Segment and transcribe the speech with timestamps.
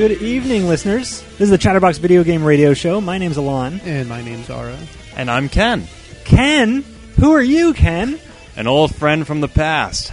[0.00, 1.20] Good evening, listeners.
[1.32, 3.02] This is the Chatterbox Video Game Radio Show.
[3.02, 3.82] My name's Alon.
[3.84, 4.78] And my name's Ara.
[5.14, 5.86] And I'm Ken,
[6.24, 6.86] Ken,
[7.18, 8.18] who are you, Ken?
[8.56, 10.10] an old friend from the past.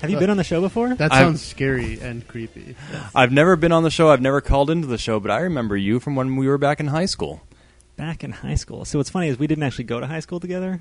[0.00, 0.96] Have you been on the show before?
[0.96, 2.74] That I'm- sounds scary and creepy.
[3.14, 5.76] I've never been on the show, I've never called into the show, but I remember
[5.76, 7.40] you from when we were back in high school.
[7.94, 8.84] Back in high school.
[8.84, 10.80] So what's funny is we didn't actually go to high school together,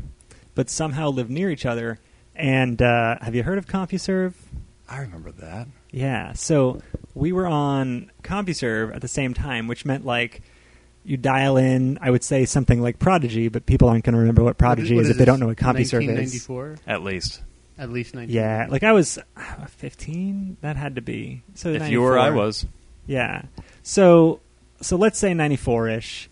[0.55, 1.99] but somehow lived near each other.
[2.35, 4.33] And uh, have you heard of CompuServe?
[4.89, 5.67] I remember that.
[5.91, 6.33] Yeah.
[6.33, 6.81] So
[7.15, 10.41] we were on CompuServe at the same time, which meant like
[11.03, 11.97] you dial in.
[12.01, 15.01] I would say something like Prodigy, but people aren't going to remember what Prodigy What
[15.01, 16.07] is is if they don't know what CompuServe is.
[16.53, 16.77] 1994?
[16.87, 17.41] At least.
[17.77, 18.27] At least 1994.
[18.29, 20.57] Yeah, like I was uh, 15.
[20.61, 21.43] That had to be.
[21.55, 22.65] So If you were, I was.
[23.07, 23.43] Yeah.
[23.83, 24.41] So
[24.81, 26.27] so let's say 94ish,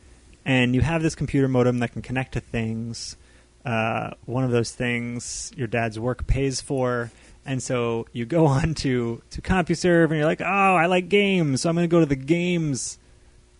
[0.46, 3.18] and you have this computer modem that can connect to things.
[3.66, 7.12] Uh, one of those things your dad's work pays for,
[7.48, 11.62] and so you go on to to CompuServe, and you're like, oh, I like games,
[11.62, 13.00] so I'm going to go to the games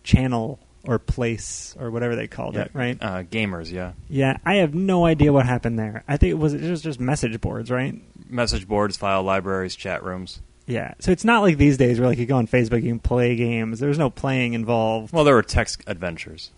[0.04, 2.62] channel or place or whatever they called Yeah.
[2.62, 2.96] it, right?
[3.00, 3.92] Uh, gamers, yeah.
[4.08, 6.04] Yeah, I have no idea what happened there.
[6.08, 8.00] I think it was it was just message boards, right?
[8.30, 10.40] Message boards, file libraries, chat rooms.
[10.66, 12.98] Yeah, so it's not like these days where like you go on Facebook, you can
[13.00, 13.80] play games.
[13.80, 15.12] There's no playing involved.
[15.12, 16.50] Well, there were text adventures.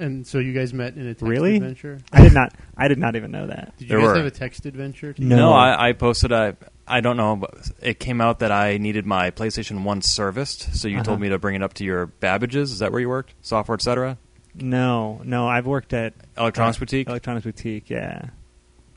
[0.00, 1.56] And so you guys met in a text Really?
[1.56, 1.98] adventure?
[2.12, 2.54] I did not.
[2.76, 3.76] I did not even know that.
[3.76, 4.16] Did you There guys were.
[4.16, 5.12] have a text adventure?
[5.12, 5.22] too?
[5.22, 5.52] No.
[5.52, 6.56] I, I posted a.
[6.88, 7.36] I don't know.
[7.36, 11.04] but It came out that I needed my PlayStation 1 serviced, so you Uh-huh.
[11.04, 12.72] told me to bring it up to your Babbage's.
[12.72, 13.34] Is that where you worked?
[13.42, 14.16] Software, etc.
[14.54, 15.46] No, no.
[15.46, 17.08] I've worked at Electronics uh, Boutique?
[17.08, 17.88] Electronics Boutique.
[17.90, 18.30] Yeah,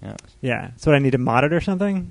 [0.02, 0.16] yeah.
[0.42, 0.72] yeah.
[0.78, 1.98] So I need to mod it or something.
[1.98, 2.04] Is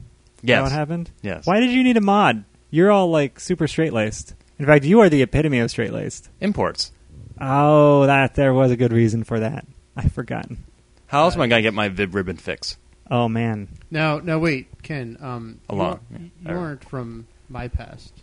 [0.42, 0.62] that Yes.
[0.62, 1.10] what happened?
[1.22, 1.46] Yes.
[1.46, 2.44] Why did you need a mod?
[2.70, 4.34] You're all like super straight laced.
[4.58, 6.28] In fact, you are the epitome of straight laced.
[6.40, 6.92] Imports.
[7.40, 9.66] Oh, that there was a good reason for that.
[9.96, 10.64] I've forgotten.
[11.06, 12.76] How else am I going to get my Vib Ribbon fix?
[13.10, 13.68] Oh man.
[13.90, 15.18] Now, now wait, Ken.
[15.20, 16.00] Um, you Alon.
[16.10, 18.14] aren't- You aren't from my past,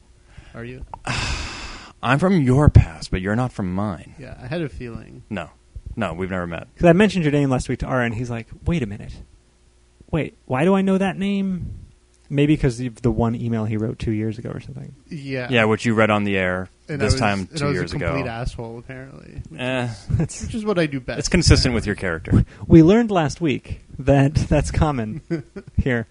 [0.56, 0.84] are you?
[2.02, 4.16] I'm from your past, but you're not from mine.
[4.18, 5.24] Yeah, I had a feeling.
[5.30, 5.50] No.
[5.96, 6.68] No, we've never met.
[6.74, 9.14] Because I mentioned your name last week to Ara, and he's like, "Wait a minute.
[10.12, 11.75] Wait, why do I know that name?
[12.30, 14.96] Maybe because of the one email he wrote two years ago or something.
[15.08, 15.48] Yeah.
[15.50, 17.74] Yeah, which you read on the air And this was- time and I two was
[17.76, 18.30] years a complete ago.
[18.30, 19.42] asshole, apparently.
[19.58, 21.20] Eh, That's Which is what I do best.
[21.20, 22.46] it's consistent with your character.
[22.68, 25.22] we learned last week that that's common
[25.78, 26.08] here.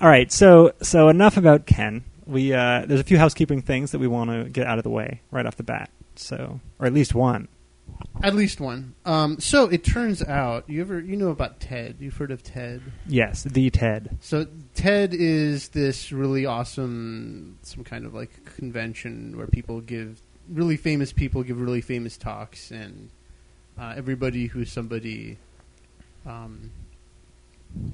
[0.00, 2.04] All right, so so enough about Ken.
[2.26, 4.90] We uh, there's a few housekeeping things that we want to get out of the
[4.90, 5.90] way right off the bat.
[6.16, 7.48] So, or at least one.
[8.22, 8.94] At least one.
[9.04, 11.96] Um, so it turns out you ever you know about TED?
[11.98, 12.82] You've heard of TED?
[13.06, 14.16] Yes, the Ted.
[14.20, 20.76] So TED is this really awesome, some kind of like convention where people give really
[20.76, 23.10] famous people give really famous talks, and
[23.78, 25.38] uh, everybody who's somebody,
[26.26, 26.70] um,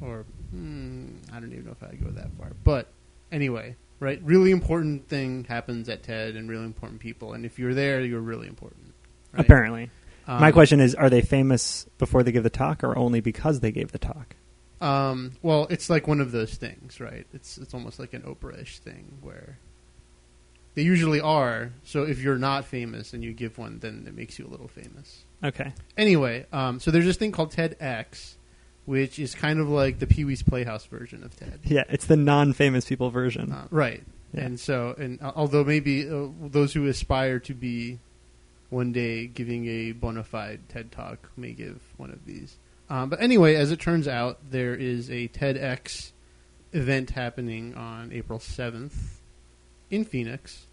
[0.00, 2.89] or hmm, I don't even know if I'd go that far, but
[3.31, 4.21] anyway, right?
[4.25, 8.21] Really important thing happens at TED, and really important people, and if you're there, you're
[8.21, 8.93] really important.
[9.33, 9.45] right?
[9.45, 9.91] Apparently,
[10.28, 13.61] Um, my question is: Are they famous before they give the talk, or only because
[13.61, 14.37] they gave the talk?
[14.81, 17.27] Um, well, it's like one of those things, right?
[17.33, 19.59] It's it's almost like an Oprah-ish thing where
[20.75, 21.72] they usually are.
[21.83, 24.69] So if you're not famous and you give one, then it makes you a little
[24.69, 25.25] famous.
[25.43, 25.72] Okay.
[25.97, 28.34] Anyway, um, so there's this thing called TEDx,
[28.84, 32.17] which is kind of like the Pee Wee's Playhouse version of TED, Yeah, it's the
[32.17, 33.50] non-famous people version.
[33.53, 34.05] uh, right?
[34.33, 34.43] Yeah.
[34.43, 37.99] And so, and uh, although maybe uh, those who aspire to be
[38.71, 42.59] one day giving a bona fide TED talk may give one of these.
[42.91, 46.12] Um, but anyway, as it turns out, there is a TEDx
[46.73, 48.95] event happening on April 7th
[49.91, 50.67] in Phoenix.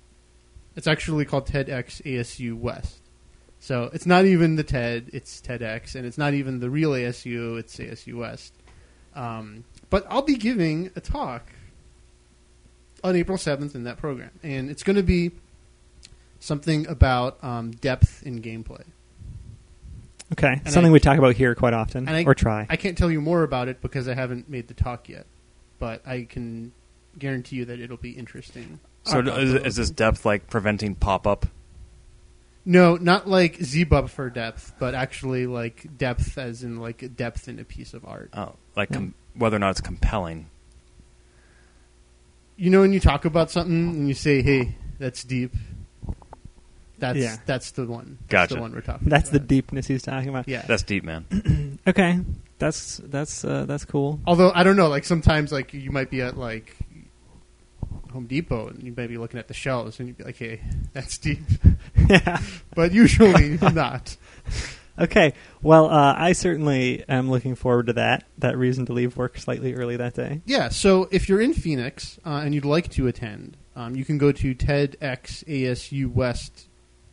[0.75, 2.99] It's actually called TEDx ASU West.
[3.59, 7.57] So it's not even the TED, it's TEDx, and it's not even the real ASU,
[7.57, 8.53] it's ASU West.
[9.15, 11.47] Um, but I'll be giving a talk
[13.03, 14.31] on April 7th in that program.
[14.43, 15.31] And it's going to be
[16.39, 18.83] something about um, depth in gameplay.
[20.33, 22.65] okay, and something I- we talk about here quite often, and I- or try.
[22.69, 25.25] I can't tell you more about it because I haven't made the talk yet,
[25.79, 26.71] but I can
[27.17, 28.79] guarantee you that it'll be interesting.
[29.03, 31.45] So Uh, is, is this depth like preventing pop up?
[32.67, 37.59] No, not like ZBUB for depth, but actually like depth as in like depth in
[37.59, 38.31] a piece of art.
[38.33, 40.47] Oh, like com- whether or not it's compelling.
[42.57, 45.53] You know when you talk about something and you say, "Hey, that's deep."
[46.99, 47.37] That's Yeah.
[47.45, 48.17] that's the one.
[48.21, 48.55] That's Gotcha.
[48.55, 49.17] the one we're talking about.
[49.17, 49.47] That's the about.
[49.47, 50.47] deepness he's talking about.
[50.47, 50.63] Yeah.
[50.67, 51.79] That's deep, man.
[51.87, 52.19] Okay,
[52.57, 54.19] that's that's uh, that's cool.
[54.25, 56.75] Although I don't know, like sometimes like you might be at like
[58.11, 60.61] Home Depot and you might be looking at the shelves and you'd be like, "Hey,
[60.93, 61.41] that's deep,"
[62.09, 62.39] yeah.
[62.75, 64.17] but usually not.
[64.97, 65.33] Okay.
[65.61, 68.23] Well, uh, I certainly am looking forward to that.
[68.37, 70.39] That reason to leave work slightly early that day.
[70.45, 70.69] Yeah.
[70.69, 74.31] So if you're in Phoenix uh, and you'd like to attend, um, you can go
[74.31, 76.65] to TEDxASUWest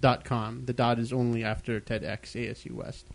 [0.02, 0.66] dot com.
[0.66, 3.06] The dot is only after TEDx ASU West.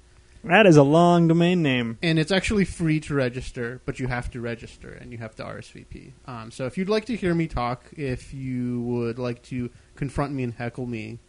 [0.43, 1.97] That is a long domain name.
[2.01, 5.43] And it's actually free to register, but you have to register and you have to
[5.43, 6.13] RSVP.
[6.25, 10.33] Um, so if you'd like to hear me talk, if you would like to confront
[10.33, 11.19] me and heckle me,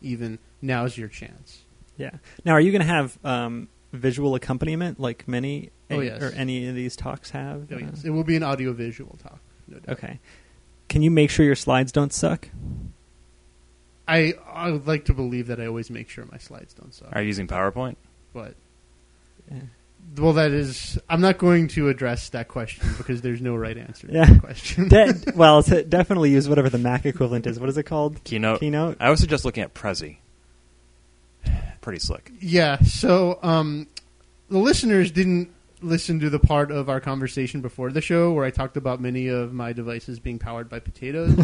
[0.00, 1.62] even now's your chance.
[1.98, 2.12] Yeah.
[2.44, 6.22] Now, are you going to have um, visual accompaniment like many Oh, yes.
[6.22, 7.68] or any of these talks have?
[7.70, 8.04] Oh, Uh, yes.
[8.04, 9.40] It will be an audio visual talk.
[9.68, 9.98] No doubt.
[9.98, 10.18] Okay.
[10.88, 12.48] Can you make sure your slides don't suck?
[14.08, 17.08] I I would like to believe that I always make sure my slides don't suck.
[17.12, 17.96] Are you using PowerPoint?
[18.34, 18.54] But
[19.50, 19.58] Yeah.
[20.18, 20.98] well, that is.
[21.08, 24.24] I'm not going to address that question because there's no right answer to Yeah.
[24.26, 24.88] that question.
[24.88, 27.60] De- well, to definitely use whatever the Mac equivalent is.
[27.60, 28.22] What is it called?
[28.24, 28.60] Keynote.
[28.60, 28.96] Keynote.
[29.00, 30.16] I would suggest looking at Prezi.
[31.80, 32.30] Pretty slick.
[32.40, 32.78] yeah.
[32.82, 33.86] So um,
[34.48, 35.50] the listeners didn't
[35.82, 39.28] listen to the part of our conversation before the show where I talked about many
[39.28, 41.34] of my devices being powered by potatoes.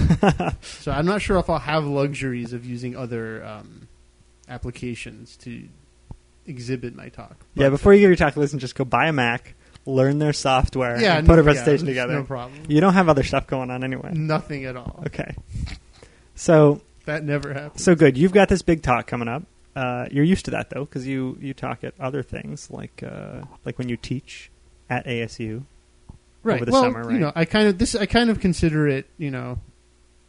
[0.62, 3.88] so I'm not sure if I'll have luxuries of using other um,
[4.48, 5.68] applications to
[6.46, 7.44] exhibit my talk.
[7.54, 7.68] yeah.
[7.68, 8.58] Before you give your talk, listen.
[8.58, 9.54] Just go buy a Mac,
[9.84, 12.14] learn their software, yeah, and put no- a presentation yeah, together.
[12.14, 12.62] No problem.
[12.68, 14.10] You don't have other stuff going on anyway.
[14.14, 15.02] Nothing at all.
[15.06, 15.34] Okay.
[16.34, 17.80] So That never happened.
[17.80, 18.16] so good.
[18.16, 19.42] You've got this big talk coming up.
[19.76, 23.42] Uh, you're used to that though, because you you talk at other things like uh,
[23.64, 24.50] like when you teach
[24.90, 25.64] at ASU.
[26.42, 26.56] right.
[26.56, 29.06] over the well, summer, you know, I kind of this I kind of consider it,
[29.18, 29.58] you know,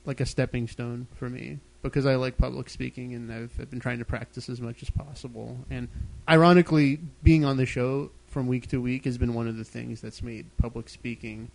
[0.05, 3.79] like a stepping stone for me because I like public speaking and I've, I've been
[3.79, 5.57] trying to practice as much as possible.
[5.69, 5.87] And
[6.27, 10.01] ironically, being on the show from week to week has been one of the things
[10.01, 11.49] that's made public speaking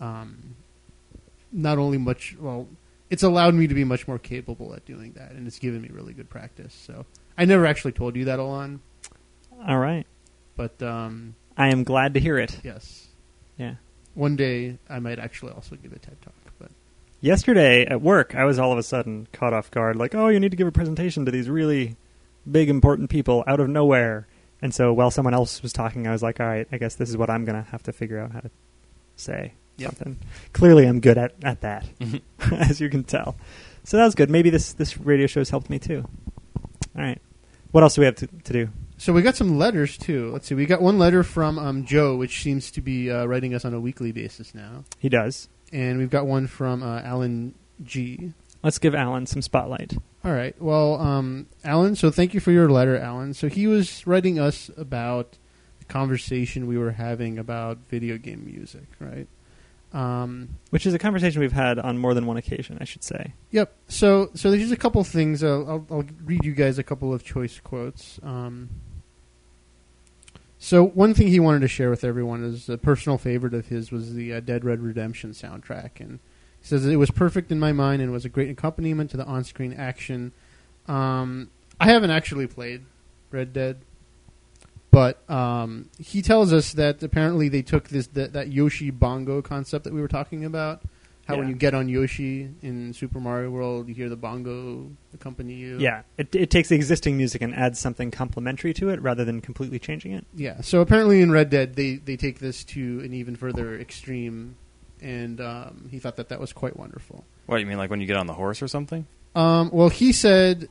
[0.00, 0.56] um,
[1.52, 2.68] not only much well.
[3.10, 5.88] It's allowed me to be much more capable at doing that, and it's given me
[5.92, 6.74] really good practice.
[6.74, 7.06] So
[7.38, 8.80] I never actually told you that, Alon,
[9.66, 10.06] All right.
[10.56, 12.58] but um, I am glad to hear it.
[12.64, 13.06] yes,
[13.56, 13.74] Yeah.
[14.14, 16.34] one day I might actually also give a TED talk.
[16.58, 16.70] But
[17.20, 19.96] Yesterday at work, I was all of a sudden caught off guard.
[19.96, 21.96] Like, oh, you need to give a presentation to these really
[22.50, 24.26] big, important people out of nowhere.
[24.62, 27.08] And so while someone else was talking, I was like, all right, I guess this
[27.08, 28.50] is what I'm going to have to figure out how to
[29.14, 29.90] say Yep.
[29.96, 30.16] something.
[30.52, 31.86] Clearly, I'm good at, at that,
[32.52, 33.36] as you can tell.
[33.84, 34.30] So that was good.
[34.30, 36.04] Maybe this, this radio show has helped me too.
[36.96, 37.20] All right.
[37.72, 38.68] What else do we have to, to do?
[38.98, 40.30] so we got some letters too.
[40.32, 43.54] Let's see, we got one letter from um, Joe, which seems to be uh, writing
[43.54, 45.48] us on a weekly basis now, He does.
[45.72, 48.32] and we've got one from uh, Alan G.
[48.62, 49.92] Let's give Alan some spotlight.
[50.24, 50.60] All right.
[50.60, 53.34] Well, um, Alan, so thank you for your letter, Alan.
[53.34, 55.36] So he was writing us about
[55.78, 59.28] the conversation we were having about video game music, right?
[59.96, 63.32] Um, Which is a conversation we've had on more than one occasion, I should say.
[63.50, 63.72] Yep.
[63.88, 65.42] So so there's just a couple things.
[65.42, 68.20] Uh, I'll, I'll read you guys a couple of choice quotes.
[68.22, 68.68] Um,
[70.58, 73.90] so one thing he wanted to share with everyone is a personal favorite of his
[73.90, 76.18] was the uh, Dead Red Redemption soundtrack, and
[76.60, 79.24] he says it was perfect in my mind and was a great accompaniment to the
[79.24, 80.32] on-screen action.
[80.88, 81.50] Um,
[81.80, 82.84] I haven't actually played
[83.30, 83.78] Red Dead,
[84.96, 89.84] but um, he tells us that apparently they took this that, that Yoshi bongo concept
[89.84, 90.80] that we were talking about.
[91.26, 95.52] How when you get on Yoshi in Super Mario World, you hear the bongo accompany
[95.52, 95.78] you.
[95.78, 99.42] Yeah, it, it takes the existing music and adds something complementary to it rather than
[99.42, 100.24] completely changing it.
[100.34, 100.62] Yeah.
[100.62, 104.56] So apparently in Red Dead, they they take this to an even further extreme,
[105.02, 107.22] and um, he thought that that was quite wonderful.
[107.44, 109.06] What you mean, like when you get on the horse or something?
[109.34, 110.70] Um, well, he said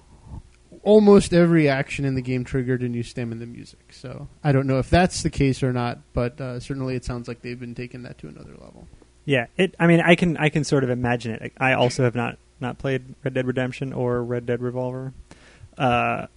[0.85, 3.91] almost every action in the game triggered a new stem in the music.
[3.91, 7.27] So I don't know if that's the case or not, but uh, certainly it sounds
[7.27, 8.87] like they've been taking that to another level.
[9.25, 9.75] Yeah, it.
[9.79, 11.51] I mean, I can I can sort of imagine it.
[11.57, 15.13] I also have not not played Red Dead Redemption or Red Dead Revolver,
[15.77, 16.27] uh,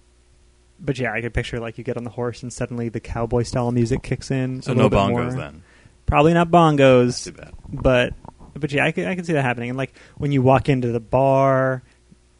[0.79, 3.43] but yeah, I could picture like you get on the horse and suddenly the cowboy
[3.43, 4.61] style music kicks in.
[4.63, 5.31] So a no bit bongos more.
[5.33, 5.63] then.
[6.07, 7.53] Probably not That's bongos, too bad.
[7.71, 8.13] but
[8.55, 9.69] but yeah, I can I can see that happening.
[9.69, 11.83] And like when you walk into the bar,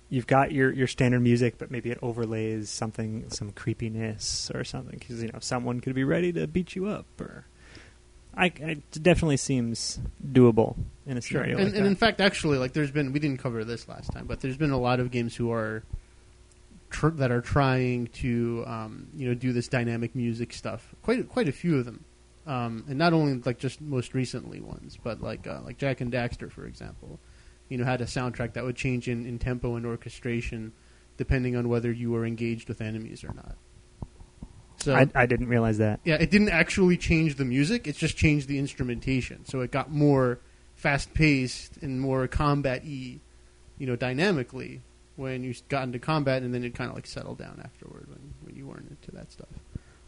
[0.10, 4.98] you've got your your standard music, but maybe it overlays something some creepiness or something
[4.98, 7.46] because you know someone could be ready to beat you up or.
[8.38, 12.72] I, it definitely seems doable in a scenario and, like and in fact, actually, like
[12.72, 15.36] there's been we didn't cover this last time, but there's been a lot of games
[15.36, 15.84] who are
[16.90, 20.94] tr- that are trying to um, you know do this dynamic music stuff.
[21.02, 22.06] Quite quite a few of them,
[22.48, 26.12] um, and not only like just most recently ones, but like uh, like Jak and
[26.12, 27.20] Daxter, for example.
[27.70, 30.74] You know, had a soundtrack that would change in, in tempo and orchestration
[31.18, 33.56] depending on whether you were engaged with enemies or not.
[34.78, 36.00] So I, I didn't realize that.
[36.06, 39.46] yeah, it didn't actually change the music; it just changed the instrumentation.
[39.46, 40.40] So it got more
[40.76, 43.20] fast paced and more combat y,
[43.78, 44.82] you know, dynamically
[45.18, 48.34] when you got into combat, and then it kind of like settled down afterward when,
[48.44, 49.50] when you weren't into that stuff.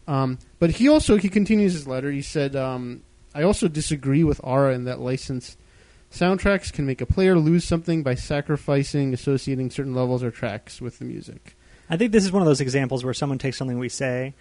[0.08, 2.10] Um, but he also he continues his letter.
[2.10, 3.02] He said, um,
[3.34, 5.58] "I also disagree with Ara in that licensed
[6.12, 10.98] soundtracks can make a player lose something by sacrificing associating certain levels or tracks with
[10.98, 11.56] the music.
[11.90, 14.34] I think this is one of those examples where someone takes something we say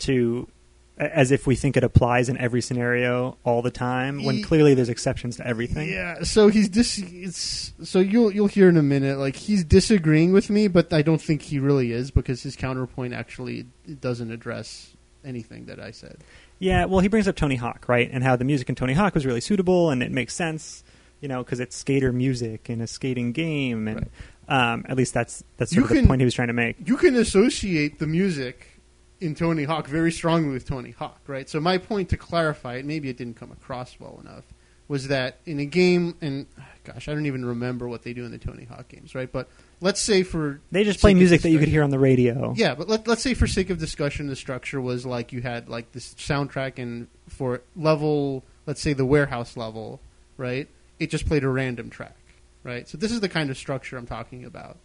[0.00, 0.48] to
[0.96, 4.88] as if we think it applies in every scenario all the time when clearly there's
[4.88, 5.88] exceptions to everything.
[5.88, 10.32] Yeah, so he's dis- it's so you'll you'll hear in a minute like he's disagreeing
[10.32, 13.66] with me, but I don't think he really is because his counterpoint actually
[14.00, 14.94] doesn't address
[15.24, 16.18] anything that I said.
[16.60, 18.08] Yeah, well, he brings up Tony Hawk, right?
[18.12, 20.83] And how the music in Tony Hawk was really suitable and it makes sense,
[21.24, 23.88] you know, because it's skater music in a skating game.
[23.88, 24.10] And
[24.46, 26.52] um, at least that's that's sort You of the can- point he was trying to
[26.54, 26.76] make.
[26.86, 28.82] You can associate the music
[29.22, 31.48] in Tony Hawk very strongly with Tony Hawk, right?
[31.48, 34.44] So my point to clarify it, maybe it didn't come across well enough,
[34.86, 36.44] was that in a game, and
[36.84, 39.32] gosh, I don't even remember what they do in the Tony Hawk games, right?
[39.32, 39.48] But
[39.80, 42.52] let's say for They just play music that you could hear on the radio.
[42.54, 45.70] Yeah, but let, let's say for sake of discussion, the structure was like you had
[45.70, 50.00] like this soundtrack, and for level, let's say the warehouse level,
[50.36, 50.68] right?
[51.04, 52.16] It just played a random track,
[52.62, 52.88] right?
[52.88, 54.78] So this is the kind of structure I'm talking about.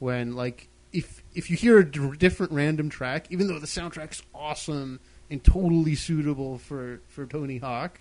[0.00, 4.22] When like if if you hear a d- different random track, even though the soundtrack's
[4.34, 4.98] awesome
[5.30, 8.00] and totally suitable for for Tony Hawk,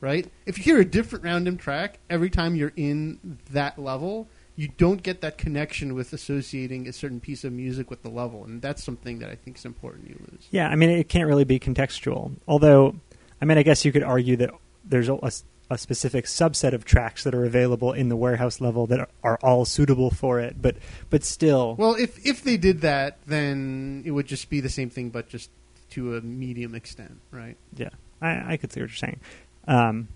[0.00, 0.26] right?
[0.46, 5.02] If you hear a different random track every time you're in that level, you don't
[5.02, 8.82] get that connection with associating a certain piece of music with the level, and that's
[8.82, 10.48] something that I think is important you lose.
[10.50, 12.32] Yeah, I mean, it can't really be contextual.
[12.48, 12.96] Although,
[13.40, 14.50] I mean, I guess you could argue that
[14.84, 15.30] there's a, a
[15.70, 19.64] a specific subset of tracks that are available in the warehouse level that are, all
[19.64, 20.60] suitable for it.
[20.60, 20.76] But
[21.08, 24.90] but still, Well, if if they did that, then it would just be the same
[24.90, 25.48] thing, but just
[25.90, 27.56] to a medium extent, right?
[27.76, 29.20] yeah, I, I could see what you're saying.
[29.68, 30.08] Um,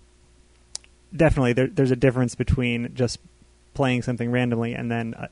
[1.14, 3.18] definitely, there, there's a difference between just
[3.74, 5.26] playing something randomly and then, uh,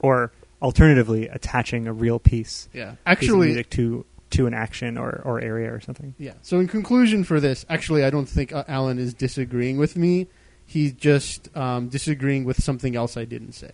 [0.00, 5.22] or alternatively, attaching a real piece, Yeah, piece actually, music to to an action or,
[5.24, 6.14] or area or something.
[6.18, 6.34] Yeah.
[6.42, 10.28] So in conclusion for this, actually, I don't think uh, Alan is disagreeing with me.
[10.66, 13.72] He's just um, disagreeing with something else I didn't say.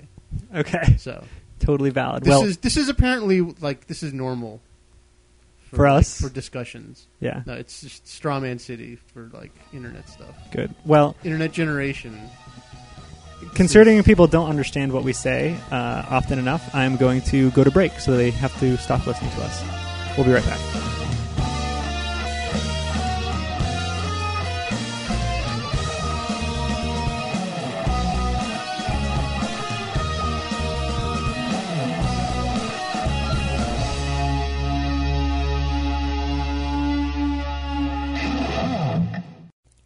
[0.54, 1.25] Okay, So
[1.60, 2.22] totally valid.
[2.25, 4.60] this well, is this is apparently like this is normal
[5.72, 6.20] For like, us?
[6.20, 7.06] for discussions.
[7.20, 10.75] yeah, No, it's just Strawman City for like internet stuff, good.
[10.86, 12.18] Well, internet generation.
[13.54, 17.70] concerning people don't understand what we say uh, often enough, I'm going to go to
[17.70, 19.85] break so they have to stop listening to us.
[20.16, 20.61] We'll be right back.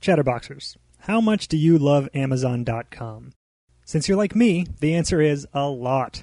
[0.01, 3.33] Chatterboxers, how much do you love Amazon.com?
[3.85, 6.23] Since you're like me, the answer is a lot.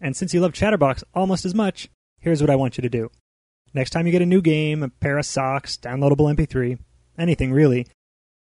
[0.00, 1.88] And since you love Chatterbox almost as much,
[2.20, 3.10] here's what I want you to do.
[3.74, 6.78] Next time you get a new game, a pair of socks, downloadable MP3,
[7.18, 7.86] anything really,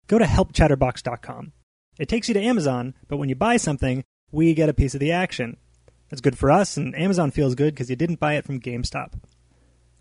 [0.07, 1.53] go to helpchatterbox.com.
[1.99, 4.99] It takes you to Amazon, but when you buy something, we get a piece of
[4.99, 5.57] the action.
[6.09, 9.13] That's good for us, and Amazon feels good because you didn't buy it from GameStop.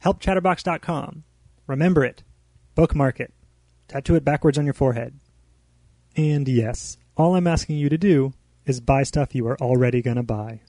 [0.05, 1.25] Helpchatterbox.com.
[1.67, 2.23] Remember it.
[2.75, 3.33] Bookmark it.
[3.89, 5.21] Tattoo it backwards on your forehead.
[6.17, 8.33] And yes, all I'm asking you to do
[8.67, 10.61] is buy stuff you are already going to buy.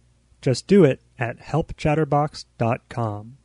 [0.42, 3.38] Just do it at helpchatterbox.com.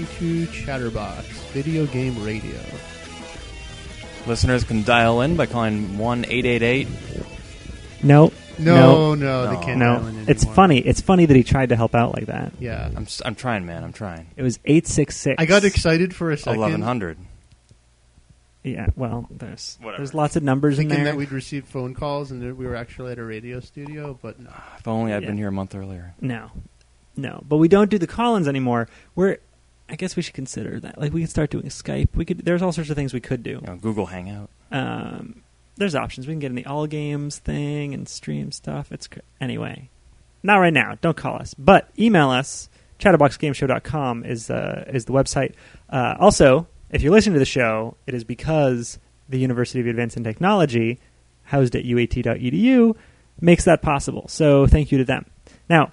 [0.00, 2.58] listening to Chatterbox Video Game Radio.
[4.26, 6.88] Listeners can dial in by calling one eight eight eight.
[8.02, 9.78] No, No, no, they can't.
[9.78, 9.96] no.
[9.98, 10.54] dial in It's anymore.
[10.54, 10.78] funny.
[10.78, 12.52] It's funny that he tried to help out like that.
[12.58, 13.84] Yeah, I'm s- I'm trying, man.
[13.84, 14.28] I'm trying.
[14.36, 15.36] It was 866.
[15.38, 16.58] I got excited for a second.
[16.58, 17.18] Eleven hundred.
[18.64, 19.98] Yeah, well, there's Whatever.
[19.98, 21.12] there's lots of numbers in thinking there.
[21.12, 24.38] that we'd received phone calls and that we were actually at a radio studio, but
[24.40, 24.50] no.
[24.78, 25.28] If only I'd Yeah.
[25.28, 26.14] been here a month earlier.
[26.20, 26.50] No,
[27.16, 28.86] no, but we don't do the call-ins anymore.
[29.16, 29.38] We're,
[29.92, 30.98] I guess we should consider that.
[30.98, 32.16] Like we could start doing Skype.
[32.16, 32.38] We could.
[32.38, 33.60] There's all sorts of things we could do.
[33.60, 34.48] You know, Google Hangout.
[34.70, 35.42] Um,
[35.76, 36.26] there's options.
[36.26, 38.90] We can get in the all games thing and stream stuff.
[38.90, 39.90] It's cr- anyway.
[40.42, 40.96] Not right now.
[41.02, 42.70] Don't call us, but email us.
[43.00, 45.54] Chatterboxgameshow.com is uh, is the website.
[45.90, 50.24] Uh, also, if you're listening to the show, it is because the University of Advancing
[50.24, 51.00] Technology,
[51.44, 52.96] housed at uat.edu,
[53.40, 54.26] makes that possible.
[54.28, 55.26] So thank you to them.
[55.68, 55.92] Now,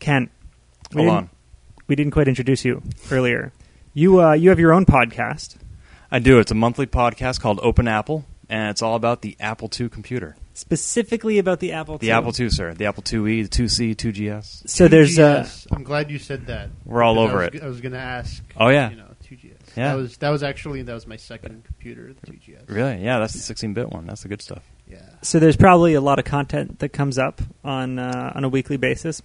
[0.00, 0.30] Ken,
[0.94, 1.30] Hold on.
[1.88, 3.52] We didn't quite introduce you earlier.
[3.94, 5.56] You uh, you have your own podcast.
[6.10, 6.38] I do.
[6.38, 10.36] It's a monthly podcast called Open Apple, and it's all about the Apple II computer.
[10.54, 11.94] specifically about the Apple.
[11.94, 11.98] II.
[11.98, 12.74] The Apple II, sir.
[12.74, 14.68] The Apple IIe, the 2C, 2GS.
[14.68, 15.66] So there's uh, 2GS.
[15.72, 16.70] I'm glad you said that.
[16.84, 17.62] We're all over I it.
[17.62, 18.42] I was going to ask.
[18.56, 18.90] Oh, yeah.
[18.90, 19.76] You know, 2GS.
[19.76, 19.88] Yeah.
[19.90, 22.68] That was that was actually that was my second computer, the 2GS.
[22.70, 23.04] Really?
[23.04, 24.06] Yeah, that's the 16-bit one.
[24.06, 24.62] That's the good stuff.
[24.88, 25.00] Yeah.
[25.20, 28.78] so there's probably a lot of content that comes up on uh, on a weekly
[28.78, 29.20] basis.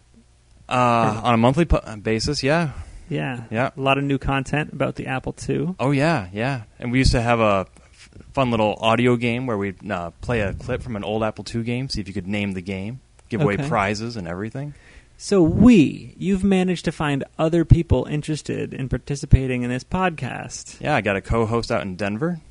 [0.69, 2.71] Uh, on a monthly po- basis, yeah.
[3.09, 3.43] Yeah.
[3.51, 3.69] Yeah.
[3.75, 5.75] A lot of new content about the Apple II.
[5.79, 6.63] Oh yeah, yeah.
[6.79, 10.39] And we used to have a f- fun little audio game where we'd uh, play
[10.39, 13.01] a clip from an old Apple II game, see if you could name the game,
[13.29, 13.67] give away Okay.
[13.67, 14.73] prizes and everything.
[15.17, 20.79] So we, you've managed to find other people interested in participating in this podcast.
[20.81, 22.41] Yeah, I got a co-host out in Denver,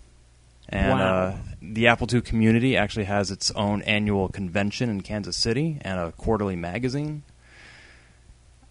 [0.69, 1.05] and Wow.
[1.27, 5.99] uh, the Apple II community actually has its own annual convention in Kansas City and
[5.99, 7.25] a quarterly magazine.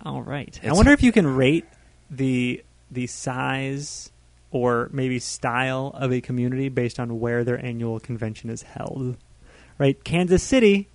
[0.04, 0.58] All right.
[0.62, 1.66] I It's- wonder if you can rate
[2.10, 4.12] the the size
[4.52, 9.16] or maybe style of a community based on where their annual convention is held.
[9.78, 10.04] Right?
[10.04, 10.90] Kansas City,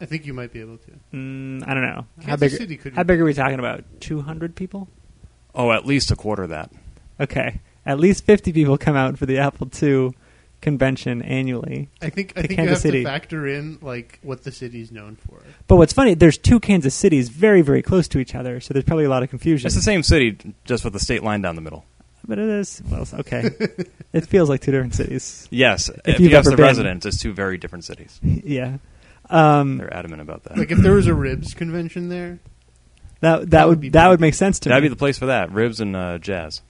[0.00, 0.90] I think you might be able to.
[1.14, 2.06] mm, I don't know.
[2.20, 3.84] how Kansas big City could How big are we talking about?
[4.00, 4.88] 200 people?
[5.54, 6.70] Oh, at least a quarter of that.
[7.20, 7.60] Okay.
[7.84, 10.12] At least 50 people come out for the Apple II
[10.60, 11.88] convention annually.
[12.02, 13.02] I think I to think you Kansas have City.
[13.02, 15.42] to factor in like what the city's known for.
[15.66, 18.84] But what's funny, there's two Kansas cities very, very close to each other, so there's
[18.84, 19.66] probably a lot of confusion.
[19.66, 21.84] It's the same city, just with the state line down the middle.
[22.26, 23.48] But it is, well, okay.
[24.12, 25.48] it feels like two different cities.
[25.50, 26.66] Yes, if, you've you ask ever the been.
[26.66, 28.20] residents, it's two very different cities.
[28.22, 28.78] yeah.
[29.30, 30.58] Um, They're adamant about that.
[30.58, 32.38] Like if there was a ribs convention there,
[33.20, 34.10] that that, that would would be that big.
[34.10, 34.72] would make sense to me.
[34.72, 35.52] That'd be the place for that.
[35.52, 36.62] Ribs and uh, jazz.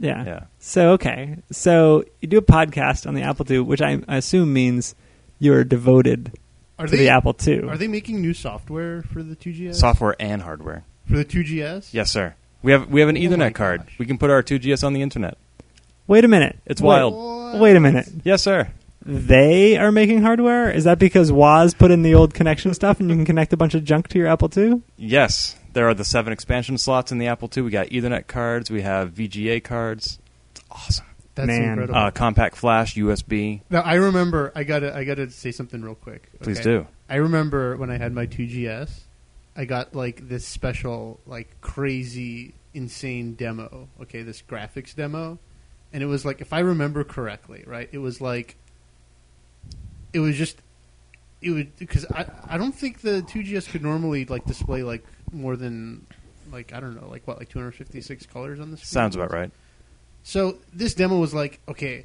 [0.00, 0.18] Yeah.
[0.18, 0.24] yeah.
[0.24, 0.40] Yeah.
[0.58, 4.52] So okay, so you do a podcast on the Apple II, which I, I assume
[4.52, 4.94] means
[5.38, 6.32] you're devoted
[6.78, 7.68] Are to they the Apple II.
[7.68, 9.76] are they making new software for the 2GS?
[9.76, 10.84] Software and hardware.
[11.06, 11.92] for the 2GS?
[11.94, 12.34] Yes, sir.
[12.62, 13.80] We have we have an Oh my Ethernet card.
[13.86, 13.98] gosh.
[13.98, 15.38] We can put our 2GS on the internet.
[16.06, 16.58] Wait a minute.
[16.66, 17.14] It's Wait- wild.
[17.14, 17.60] What?
[17.60, 18.08] Wait a minute.
[18.24, 18.68] Yes, sir.
[19.04, 20.70] They are making hardware.
[20.70, 23.56] Is that because Woz put in the old connection stuff, and you can connect a
[23.56, 24.82] bunch of junk to your Apple II?
[24.98, 27.64] Yes, there are the seven expansion slots in the Apple II.
[27.64, 28.70] We got Ethernet cards.
[28.70, 30.18] We have VGA cards.
[30.52, 31.06] It's awesome.
[31.34, 31.70] That's Man.
[31.70, 31.94] incredible.
[31.98, 33.62] Uh, compact flash, USB.
[33.70, 36.28] now I remember I gotta I gotta say something real quick.
[36.40, 36.86] Please do.
[37.08, 39.00] I remember when I had my 2GS,
[39.56, 43.88] I got like this special, like crazy, insane demo.
[44.02, 45.38] Okay, this graphics demo,
[45.92, 48.56] and it was like, if I remember correctly, right, it was like,
[50.12, 50.58] it was just,
[51.42, 55.56] it would because I I don't think the 2GS could normally like display like more
[55.56, 56.06] than
[56.52, 58.86] like I don't know like what like 256 colors on the screen.
[58.86, 59.50] Sounds about right.
[60.22, 62.04] So this demo was like, okay,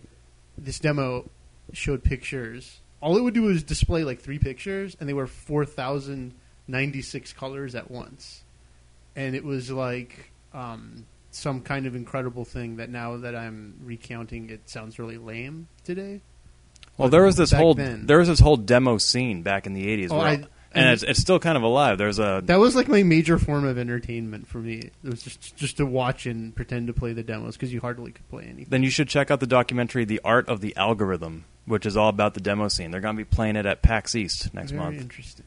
[0.58, 1.30] this demo
[1.74, 2.80] showed pictures.
[3.02, 6.34] All it would do was display like three pictures, and they were four thousand
[6.68, 8.44] ninety six colors at once,
[9.16, 14.50] and it was like um, some kind of incredible thing that now that I'm recounting,
[14.50, 16.22] it sounds really lame today.
[16.98, 18.06] Well, there was this whole then.
[18.06, 20.44] there was this whole demo scene back in the '80s, Oh, where- I-
[20.76, 21.98] and it's, it's still kind of alive.
[21.98, 24.92] There's a That was like my major form of entertainment for me.
[25.04, 28.12] It was just just to watch and pretend to play the demos because you hardly
[28.12, 28.68] could play anything.
[28.70, 32.10] then you should check out the documentary "The Art of the Algorithm," which is all
[32.10, 32.92] about the demo scene.
[32.92, 35.02] They're going to be playing it at PAX East next Very month.
[35.02, 35.46] interesting.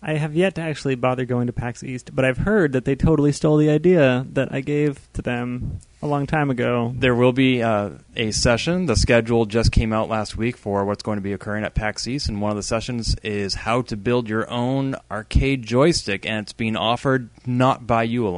[0.00, 2.94] I have yet to actually bother going to PAX East, but I've heard that they
[2.94, 6.94] totally stole the idea that I gave to them a long time ago.
[6.96, 8.86] There will be uh, a session.
[8.86, 12.06] The schedule just came out last week for what's going to be occurring at PAX
[12.06, 16.44] East, and one of the sessions is how to build your own arcade joystick, and
[16.44, 18.28] it's being offered not by you.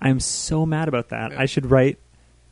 [0.00, 1.32] I'm so mad about that.
[1.32, 1.98] I should write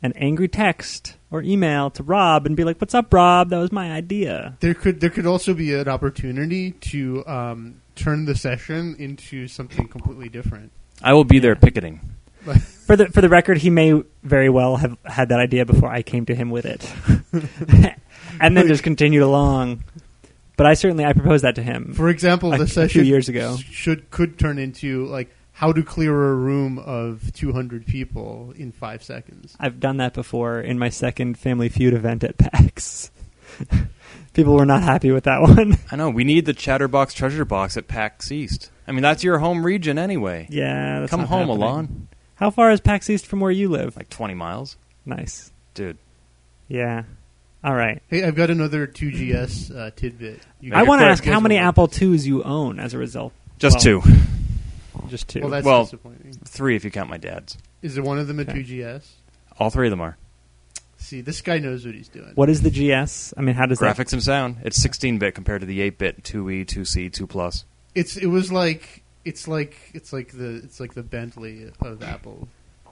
[0.02, 3.50] an angry text or email to Rob and be like, "What's up, Rob?
[3.50, 8.24] That was my idea." There could there could also be an opportunity to um, turn
[8.24, 10.72] the session into something completely different.
[11.02, 12.00] I will be there picketing.
[12.86, 16.02] For the for the record, he may very well have had that idea before I
[16.02, 16.88] came to him with it,
[18.40, 19.82] and then just continued along.
[20.56, 21.92] But I certainly I proposed that to him.
[21.94, 23.56] For example, A- the a session few years ago.
[23.56, 29.02] should could turn into like how to clear a room of 200 people in five
[29.02, 29.56] seconds.
[29.58, 33.10] I've done that before in my second Family Feud event at PAX.
[34.34, 35.78] People were not happy with that one.
[35.90, 38.70] I know we need the Chatterbox Treasure Box at PAX East.
[38.86, 40.46] I mean, that's your home region anyway.
[40.50, 41.62] yeah, that's Come not home, happening.
[41.62, 42.08] Alon.
[42.34, 43.96] How far is PAX East from where you live?
[43.96, 45.52] Like 20 miles, Nice.
[45.72, 45.96] dude.
[46.68, 47.04] Yeah.
[47.64, 48.02] All right.
[48.08, 50.40] Hey, I've got another 2GS uh, tidbit.
[50.60, 52.02] You I want to ask how many Apple this.
[52.02, 53.32] IIs you own as a result.
[53.58, 54.10] Just Well, two,
[55.08, 55.40] Just two.
[55.40, 56.32] Well, that's Well- disappointing.
[56.44, 57.56] three if you count my dad's.
[57.82, 58.52] Is it one of them a Okay.
[58.62, 59.12] 2GS?
[59.58, 60.16] All three of them are
[60.98, 62.32] See, this guy knows what he's doing.
[62.34, 63.32] what is the GS?
[63.36, 64.56] I mean, how does graphics and sound.
[64.64, 67.64] It's 16-bit compared to the 8-bit 2E, 2C, 2 Plus.
[67.94, 72.48] It's it was like it's like it's like the it's like the Bentley of Apple.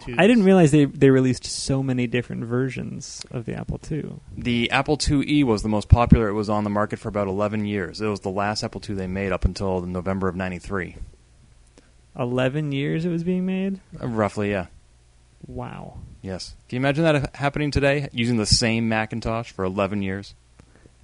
[0.06, 0.18] that?
[0.18, 4.14] I didn't realize they they released so many different versions of the Apple II.
[4.36, 6.28] The Apple IIe was the most popular.
[6.28, 8.00] It was on the market for about 11 years.
[8.00, 10.96] It was the last Apple II they made up until November of '93,
[12.18, 13.80] Eleven years it was being made.
[14.02, 14.50] uh, roughly.
[14.50, 14.66] Yeah.
[15.46, 15.98] Wow.
[16.22, 16.54] Yes.
[16.68, 18.08] Can you imagine that happening today?
[18.12, 20.34] Using the same Macintosh for 11 years.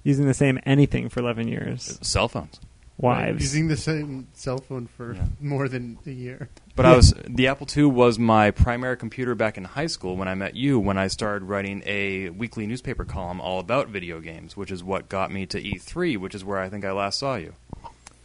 [0.03, 1.99] Using the same anything for eleven years.
[2.01, 2.59] Cell phones.
[2.97, 3.41] Wives.
[3.41, 5.25] using the same cell phone for Yeah.
[5.39, 6.49] more than a year.
[6.75, 10.27] But I was the Apple II was my primary computer back in high school when
[10.27, 10.79] I met you.
[10.79, 15.07] When I started writing a weekly newspaper column all about video games, which is what
[15.09, 17.53] got me to E3, which is where I think I last saw you.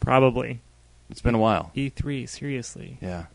[0.01, 0.61] Probably
[1.11, 1.71] It's been a while.
[1.77, 2.29] E3.
[2.29, 3.27] Seriously, Yeah,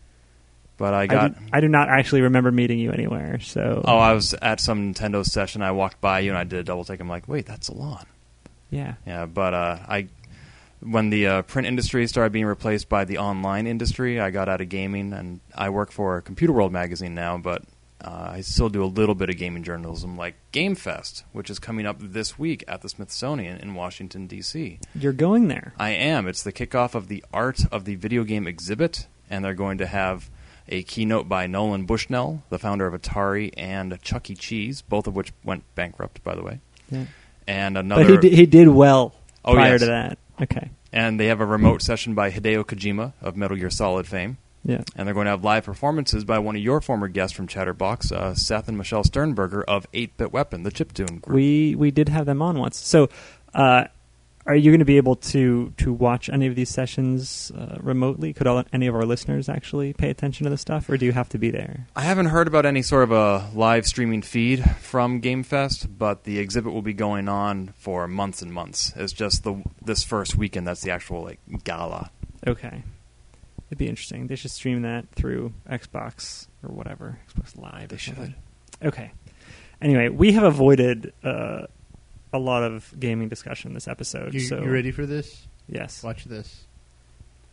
[0.78, 1.34] but I I, got.
[1.40, 3.40] do, I do not actually remember meeting you anywhere.
[3.40, 5.62] So oh, I was at some Nintendo session.
[5.62, 7.00] I walked by you and I did a double take.
[7.00, 8.06] I'm like, wait, that's Alon.
[8.70, 10.08] yeah, Yeah, but uh, I
[10.82, 14.62] when the uh, print industry started being replaced by the online industry, I got out
[14.62, 17.38] of gaming, and I work for Computerworld magazine now.
[17.38, 17.64] But
[18.04, 21.86] uh, I still do a little bit of gaming journalism, like GameFest, which is coming
[21.86, 24.80] up this week at the Smithsonian in Washington D.C.
[24.96, 25.74] you're going there.
[25.78, 26.28] I am.
[26.28, 29.86] It's the kickoff of the Art of the Video Game exhibit, and they're going to
[29.88, 30.30] have
[30.68, 34.36] a keynote by Nolan Bushnell, the founder of Atari and Chuck E.
[34.36, 36.60] Cheese, both of which went bankrupt, by the way.
[36.90, 37.06] Yeah.
[37.48, 38.04] And another.
[38.16, 39.80] But he did, he did well Oh, prior yes.
[39.82, 40.18] to that.
[40.42, 40.70] Okay.
[40.94, 44.38] and they have a remote session by Hideo Kojima of Metal Gear Solid fame.
[44.64, 44.84] Yeah.
[44.96, 48.12] And they're going to have live performances by one of your former guests from Chatterbox,
[48.12, 51.36] uh, Seth and Michelle Sternberger of 8 Bit Weapon, the chiptune group.
[51.36, 52.78] We we did have them on once.
[52.78, 53.10] So,
[53.54, 53.86] uh,
[54.46, 58.34] are you going to be able to to watch any of these sessions uh, remotely?
[58.34, 61.12] Could all, any of our listeners actually pay attention to the stuff, or do you
[61.12, 61.88] have to be there?
[61.96, 66.40] I haven't heard about any sort of a live streaming feed from GameFest, but the
[66.40, 68.94] exhibit will be going on for months and months.
[68.96, 72.10] It's just the this first weekend that's the actual like gala.
[72.48, 72.84] Okay.
[73.72, 74.28] It'd be interesting.
[74.28, 77.88] They should stream that through Xbox or whatever, Xbox Live.
[77.88, 78.36] They should.
[78.84, 79.12] Okay.
[79.82, 81.68] Anyway, we have avoided uh,
[82.34, 84.34] a lot of gaming discussion this episode.
[84.34, 85.48] You, so you ready for this?
[85.70, 86.04] Yes.
[86.04, 86.66] Watch this.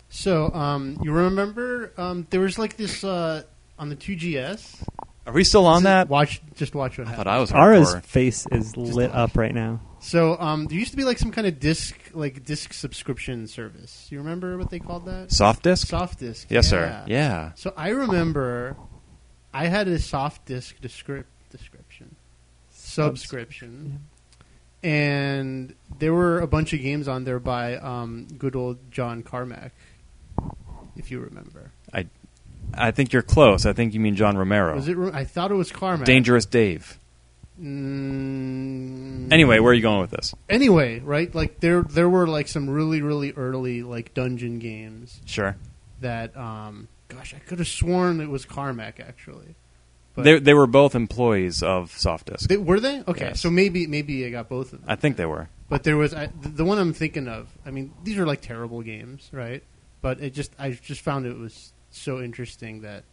[0.08, 3.42] So, um, you remember um, there was like this uh,
[3.78, 4.82] on the 2GS.
[5.26, 6.08] Are we still on that?
[6.08, 7.24] Watch, just watch what I happens.
[7.24, 8.02] thought I was Ara's hardcore.
[8.04, 9.80] face is lit up right now.
[10.00, 14.08] So, um, there used to be like some kind of disc, like disc subscription service.
[14.10, 15.28] You remember what they called that?
[15.28, 15.86] Softdisk?
[15.86, 16.46] Soft disc.
[16.50, 16.70] Yes, yeah.
[16.70, 17.04] sir.
[17.06, 17.52] Yeah.
[17.54, 18.76] So I remember
[19.52, 22.16] I had a Softdisk descrip- description,
[22.70, 24.00] subscription,
[24.82, 29.72] and there were a bunch of games on there by um, good old John Carmack,
[30.96, 31.72] if you remember.
[31.92, 32.06] I
[32.74, 33.66] I think you're close.
[33.66, 34.74] I think you mean John Romero.
[34.74, 34.98] Was it?
[35.12, 36.06] I thought it was Carmack.
[36.06, 36.98] Dangerous Dave.
[37.60, 40.34] Mm, Anyway, where are you going with this?
[40.48, 41.32] Anyway, right?
[41.34, 45.56] Like there, there were like some really, really early like dungeon games Sure.
[46.00, 49.54] that, um, gosh, I could have sworn it was Carmack actually.
[50.14, 52.48] But They, they were both employees of Softdisk.
[52.48, 53.02] They, were they?
[53.06, 53.40] Okay, Yes.
[53.40, 54.90] so maybe maybe I got both of them.
[54.90, 55.48] I think they were.
[55.68, 57.48] But there was I, the the one I'm thinking of.
[57.66, 59.62] I mean, these are like terrible games, right?
[60.00, 63.04] But it just I just found it was so interesting that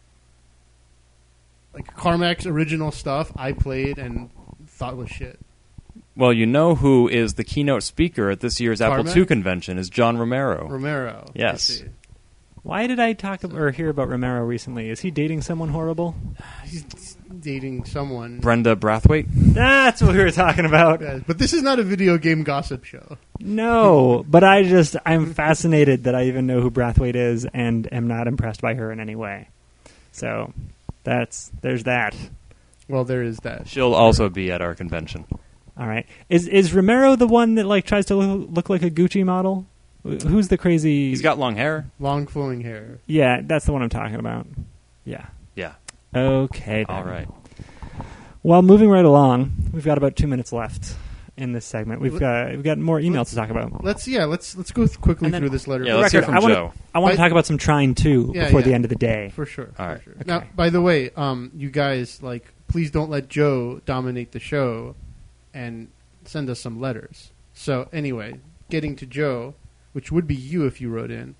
[1.76, 4.30] like Carmack's original stuff I played and
[4.66, 5.38] thought was shit.
[6.16, 9.16] Well, you know who is the keynote speaker at this year's Apple Carmack?
[9.16, 10.66] II convention is John Romero.
[10.68, 11.30] Romero.
[11.34, 11.82] Yes.
[12.62, 14.88] Why did I talk ab- or hear about Romero recently?
[14.88, 16.16] Is he dating someone horrible?
[16.64, 18.40] He's dating someone.
[18.40, 19.26] Brenda Brathwaite.
[19.28, 21.02] That's what we were talking about.
[21.02, 23.18] Yeah, but this is not a video game gossip show.
[23.38, 28.08] No, but I just I'm fascinated that I even know who Brathwaite is and am
[28.08, 29.48] not impressed by her in any way.
[30.12, 30.54] So
[31.06, 32.16] that's there's that.
[32.88, 33.68] Well, there is that.
[33.68, 35.24] She'll also be at our convention.
[35.78, 36.04] All right.
[36.28, 39.66] Is is Romero the one that like tries to look, look like a Gucci model?
[40.02, 41.08] Who's the crazy?
[41.08, 41.90] He's got long hair.
[41.98, 42.98] Long flowing hair.
[43.06, 44.46] Yeah, that's the one I'm talking about.
[45.04, 45.26] Yeah.
[45.54, 45.74] Yeah.
[46.14, 46.84] Okay.
[46.84, 46.96] then.
[46.96, 47.28] All right.
[48.42, 50.94] Well, moving right along, we've got about two minutes left
[51.36, 52.00] in this segment.
[52.00, 53.84] We've got we've got more emails to talk about.
[53.84, 54.24] Let's yeah.
[54.24, 55.84] Let's let's go th- quickly And then- through this letter.
[55.84, 56.72] Yeah, let's hear record, from I wanna- Joe.
[56.94, 58.66] I want to talk about some trying too Yeah, before yeah.
[58.66, 59.30] the end of the day.
[59.34, 59.66] For sure.
[59.66, 60.02] All for right.
[60.02, 60.12] sure.
[60.14, 60.24] Okay.
[60.26, 64.94] Now, by the way, um, you guys like, please don't let Joe dominate the show,
[65.52, 65.88] and
[66.24, 67.32] send us some letters.
[67.52, 69.54] So anyway, getting to Joe,
[69.92, 71.34] which would be you if you wrote in.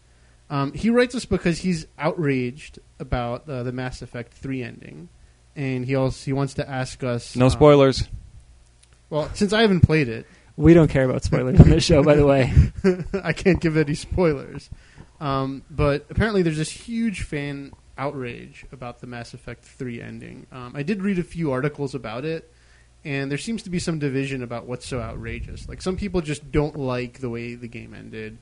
[0.48, 5.08] Um, he writes us because he's outraged about uh, the Mass Effect three ending,
[5.56, 7.34] and he also he wants to ask us.
[7.34, 8.04] No um, spoilers.
[9.10, 12.14] Well, since I haven't played it, We don't care about spoilers on this show, by
[12.14, 12.52] the way.
[13.22, 14.70] I can't give any spoilers.
[15.20, 20.46] Um, but apparently, there's this huge fan outrage about the Mass Effect 3 ending.
[20.52, 22.52] Um, I did read a few articles about it,
[23.04, 25.68] and there seems to be some division about what's so outrageous.
[25.68, 28.38] Like, some people just don't like the way the game ended.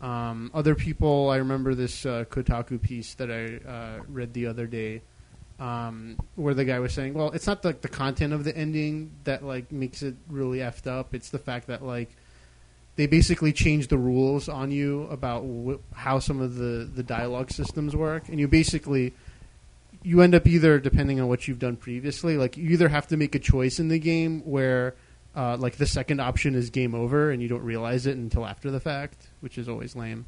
[0.00, 4.66] Um, other people, I remember this uh, Kotaku piece that I uh, read the other
[4.66, 5.02] day.
[5.58, 9.10] Um, where the guy was saying, "Well, it's not like the content of the ending
[9.24, 11.14] that like makes it really effed up.
[11.14, 12.10] It's the fact that like
[12.94, 17.50] they basically changed the rules on you about wh- how some of the the dialogue
[17.50, 19.14] systems work, and you basically
[20.02, 23.16] you end up either depending on what you've done previously, like you either have to
[23.16, 24.94] make a choice in the game where
[25.36, 28.70] uh, like the second option is game over and you don't realize it until after
[28.70, 30.26] the fact, which is always lame.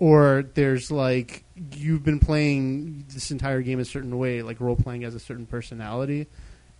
[0.00, 1.44] Or there's like
[1.76, 5.46] you've been playing this entire game a certain way, like role playing as a certain
[5.46, 6.26] personality,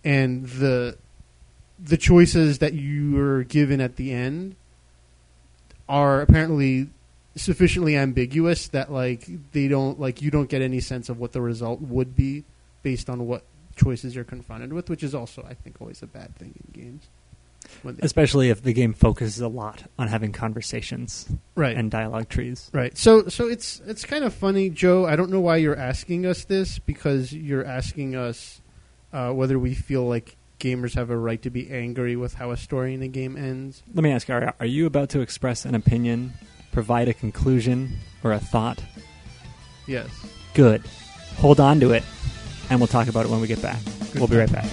[0.03, 0.97] and the
[1.79, 4.55] the choices that you are given at the end
[5.87, 6.89] are apparently
[7.35, 11.41] sufficiently ambiguous that like they don't like you don't get any sense of what the
[11.41, 12.43] result would be
[12.83, 13.43] based on what
[13.75, 17.07] choices you're confronted with, which is also I think always a bad thing in games.
[17.99, 22.69] Especially if the game focuses a lot on having conversations right and dialogue trees.
[22.73, 22.95] Right.
[22.97, 25.05] So so it's it's kind of funny, Joe.
[25.05, 28.61] I don't know why you're asking us this because you're asking us
[29.13, 32.57] uh, whether we feel like gamers have a right to be angry with how a
[32.57, 33.83] story in a game ends.
[33.93, 36.33] Let me ask you, are, are you about to express an opinion,
[36.71, 38.83] provide a conclusion, or a thought?
[39.87, 40.07] Yes.
[40.53, 40.83] Good.
[41.37, 42.03] Hold on to it,
[42.69, 43.83] and we'll talk about it when we get back.
[44.11, 44.69] Good we'll be right back.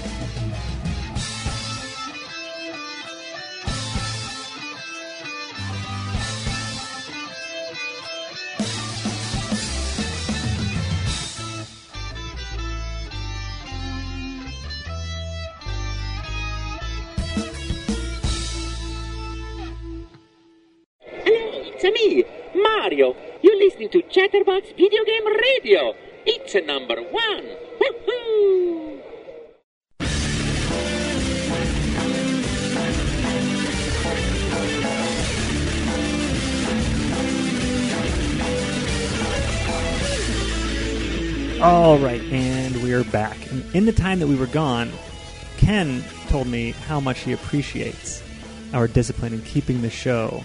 [22.88, 23.14] Mario.
[23.42, 25.94] You're listening to Chatterbox Video Game Radio.
[26.24, 27.44] It's a number one.
[27.78, 29.02] Woohoo!
[41.60, 43.36] All right, and we're back.
[43.50, 44.90] And in the time that we were gone,
[45.58, 48.22] Ken told me how much he appreciates
[48.72, 50.42] our discipline in keeping the show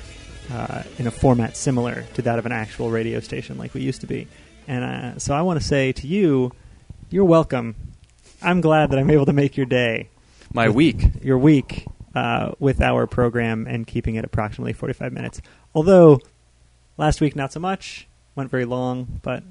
[0.53, 4.01] uh, in a format similar to that of an actual radio station like we used
[4.01, 4.27] to be.
[4.67, 6.51] And uh, so I want to say to you,
[7.09, 7.75] you're welcome.
[8.41, 10.09] I'm glad that I'm able to make your day,
[10.53, 11.23] My week.
[11.23, 15.41] your week, uh, with our program and keeping it approximately 45 minutes.
[15.73, 16.19] Although
[16.97, 19.43] last week not so much, went very long, but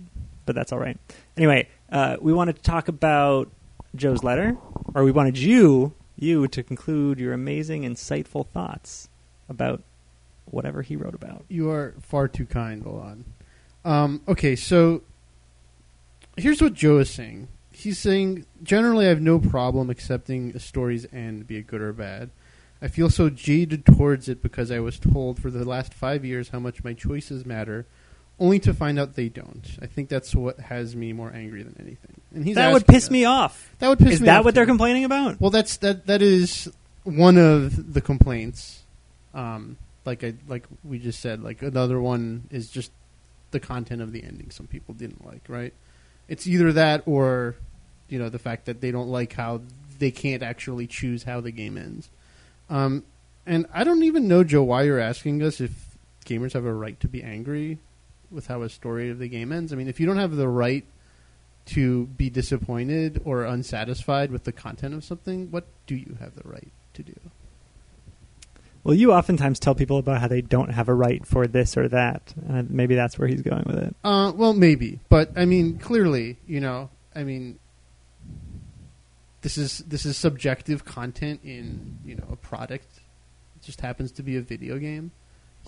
[0.45, 0.99] but that's all right.
[1.37, 3.49] Anyway, uh, we wanted to talk about
[3.95, 4.57] Joe's letter,
[4.95, 9.09] or we wanted you you to conclude your amazing, insightful thoughts
[9.49, 9.83] about
[10.47, 11.45] whatever he wrote about.
[11.49, 13.25] You are far too kind, Milan.
[13.85, 15.03] Um, okay, so
[16.37, 17.49] here's what Joe is saying.
[17.73, 21.93] He's saying generally I have no problem accepting a story's end, be it good or
[21.93, 22.31] bad.
[22.81, 26.49] I feel so jaded towards it because I was told for the last five years
[26.49, 27.87] how much my choices matter,
[28.41, 29.79] only to find out they don't.
[29.81, 32.21] I think that's what has me more angry than anything.
[32.35, 33.73] And he's that would piss us- me off.
[33.79, 35.41] That would piss Is me that off what they're complaining about?
[35.41, 36.07] Well, that's that.
[36.07, 36.69] That is
[37.05, 38.83] one of the complaints.
[39.33, 41.43] Um, like I like we just said.
[41.43, 42.91] Like another one is just
[43.51, 44.51] the content of the ending.
[44.51, 45.43] Some people didn't like.
[45.49, 45.73] Right.
[46.29, 47.57] It's either that or
[48.09, 49.61] you know the fact that they don't like how
[49.99, 52.09] they can't actually choose how the game ends.
[52.69, 53.05] Um,
[53.47, 56.99] and I don't even know Joe why you're asking us if gamers have a right
[57.01, 57.79] to be angry
[58.31, 59.73] with how a story of the game ends.
[59.73, 60.85] I mean, if you don't have the right
[61.67, 66.49] to be disappointed or unsatisfied with the content of something, what do you have the
[66.49, 67.15] right to do?
[68.85, 71.89] Well, you oftentimes tell people about how they don't have a right for this or
[71.89, 72.35] that.
[72.51, 73.95] Uh, maybe that's where he's going with it.
[74.03, 77.61] Uh, well, maybe, but I mean, clearly, you know, I mean,
[79.43, 82.89] this is this is subjective content in you know a product.
[83.57, 85.13] It just happens to be a video game.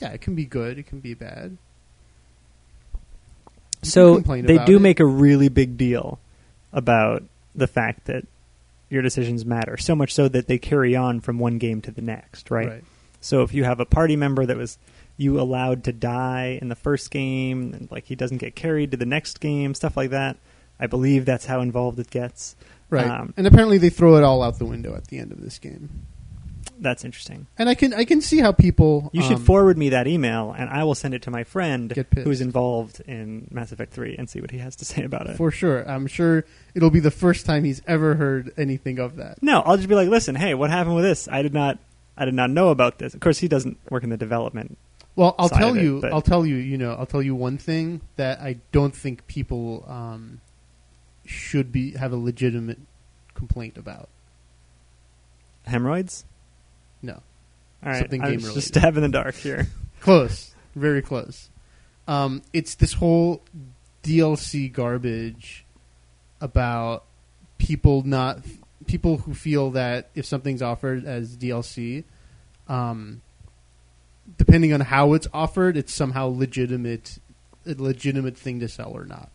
[0.00, 0.78] Yeah, it can be good.
[0.78, 1.56] It can be bad.
[3.82, 4.80] You So they do it.
[4.80, 6.18] make a really big deal
[6.72, 7.22] about
[7.54, 8.26] the fact that
[8.90, 12.02] your decisions matter, so much so that they carry on from one game to the
[12.02, 12.82] next, right?
[13.24, 14.78] So if you have a party member that was
[15.16, 18.96] you allowed to die in the first game, and like he doesn't get carried to
[18.96, 20.36] the next game, stuff like that.
[20.78, 22.56] I believe that's how involved it gets.
[22.90, 23.06] Right.
[23.06, 25.58] Um, and apparently, they throw it all out the window at the end of this
[25.58, 26.06] game.
[26.78, 27.46] That's interesting.
[27.56, 30.52] And I can I can see how people You should um, forward me that email,
[30.56, 34.16] and I will send it to my friend who is involved in Mass Effect Three
[34.18, 35.36] and see what he has to say about it.
[35.36, 35.88] for sure.
[35.88, 39.42] I'm sure it'll be the first time he's ever heard anything of that.
[39.42, 41.28] No, I'll just be like, listen, hey, what happened with this?
[41.28, 41.78] I did not,
[42.16, 43.14] I did not know about this.
[43.14, 44.78] Of course, he doesn't work in the development.
[45.16, 46.00] Well, I'll tell it, you.
[46.00, 46.56] but- I'll tell you.
[46.56, 50.40] You know, I'll tell you one thing that I don't think people um,
[51.24, 52.78] should be have a legitimate
[53.34, 54.08] complaint about.
[55.66, 56.24] Hemorrhoids.
[57.02, 57.14] No,
[57.82, 59.68] All right, Something I'm just stab in the dark here.
[60.00, 61.48] close, very close.
[62.08, 63.42] Um, it's this whole
[64.02, 65.64] DLC garbage
[66.40, 67.04] about
[67.58, 68.40] people not
[68.86, 72.04] people who feel that if something's offered as DLC,
[72.68, 73.22] um,
[74.38, 77.18] depending on how it's offered, it's somehow legitimate,
[77.66, 79.30] a legitimate thing to sell or not.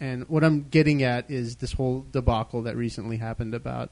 [0.00, 3.90] And what I'm getting at is this whole debacle that recently happened about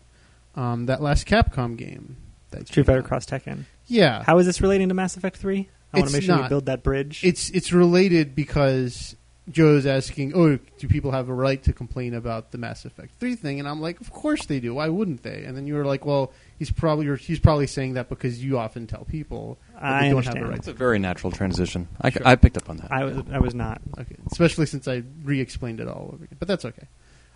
[0.54, 2.16] um, that last Capcom game.
[2.50, 3.04] That Street Fighter out.
[3.06, 3.64] Cross Tekken.
[3.86, 4.22] Yeah.
[4.22, 5.68] How is this relating to Mass Effect Three?
[5.92, 7.24] I want to make sure you build that bridge.
[7.24, 9.16] It's it's related because
[9.50, 13.36] Joe's asking, "Oh, do people have a right to complain about the Mass Effect three
[13.36, 14.74] thing?" And I'm like, "Of course they do.
[14.74, 17.94] Why wouldn't they?" And then you were like, "Well, he's probably or he's probably saying
[17.94, 20.38] that because you often tell people that I they don't understand.
[20.38, 21.86] have a right It's a very natural transition.
[22.00, 22.22] I, Sure.
[22.26, 22.90] I picked up on that.
[22.90, 23.80] I was I was not.
[23.98, 26.88] Okay, especially since I re-explained it all over again, but that's okay.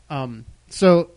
[0.09, 1.13] Um, so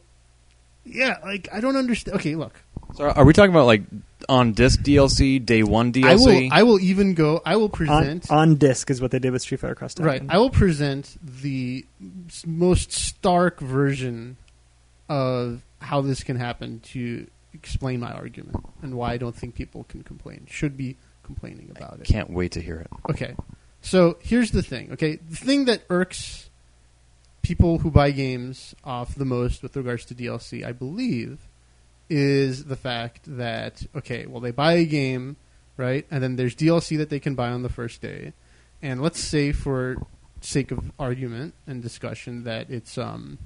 [0.85, 2.17] yeah, like I don't understand.
[2.17, 2.61] Okay, look,
[2.95, 3.83] So are we talking about like
[4.29, 6.05] on disc DLC, day one DLC?
[6.05, 7.41] I will I will even go.
[7.45, 10.23] I will present on disc is what they did with Street Fighter Cross Right.
[10.29, 11.85] I will present the
[12.45, 14.37] most stark version
[15.09, 19.83] of how this can happen to explain my argument and why I don't think people
[19.85, 22.05] can complain, should be complaining about it.
[22.05, 22.87] Can't wait to hear it.
[23.09, 23.35] Okay.
[23.81, 25.17] So here's the thing, okay?
[25.17, 26.49] The thing that irks
[27.41, 31.39] people who buy games off the most with regards to DLC, I believe,
[32.09, 35.37] is the fact that, okay, well, they buy a game,
[35.77, 36.05] right?
[36.11, 38.33] And then there's DLC that they can buy on the first day.
[38.81, 40.05] And let's say, for
[40.41, 43.37] sake of argument and discussion, that it's, um,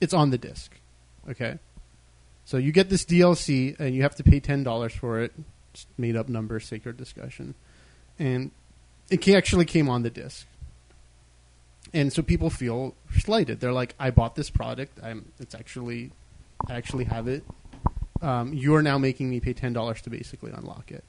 [0.00, 0.72] it's on the disc,
[1.28, 1.58] okay?
[2.44, 5.32] So you get this DLC and you have to pay $10 for it.
[5.72, 7.54] Just made up number, sacred discussion
[8.18, 8.50] and
[9.10, 10.46] it actually came on the disc.
[11.92, 13.60] And so people feel slighted.
[13.60, 14.98] They're like, "I bought this product.
[15.02, 15.32] I'm.
[15.38, 16.10] It's actually,
[16.68, 17.44] actually have it.
[18.22, 21.04] Um, you are now making me pay ten dollars to basically unlock it."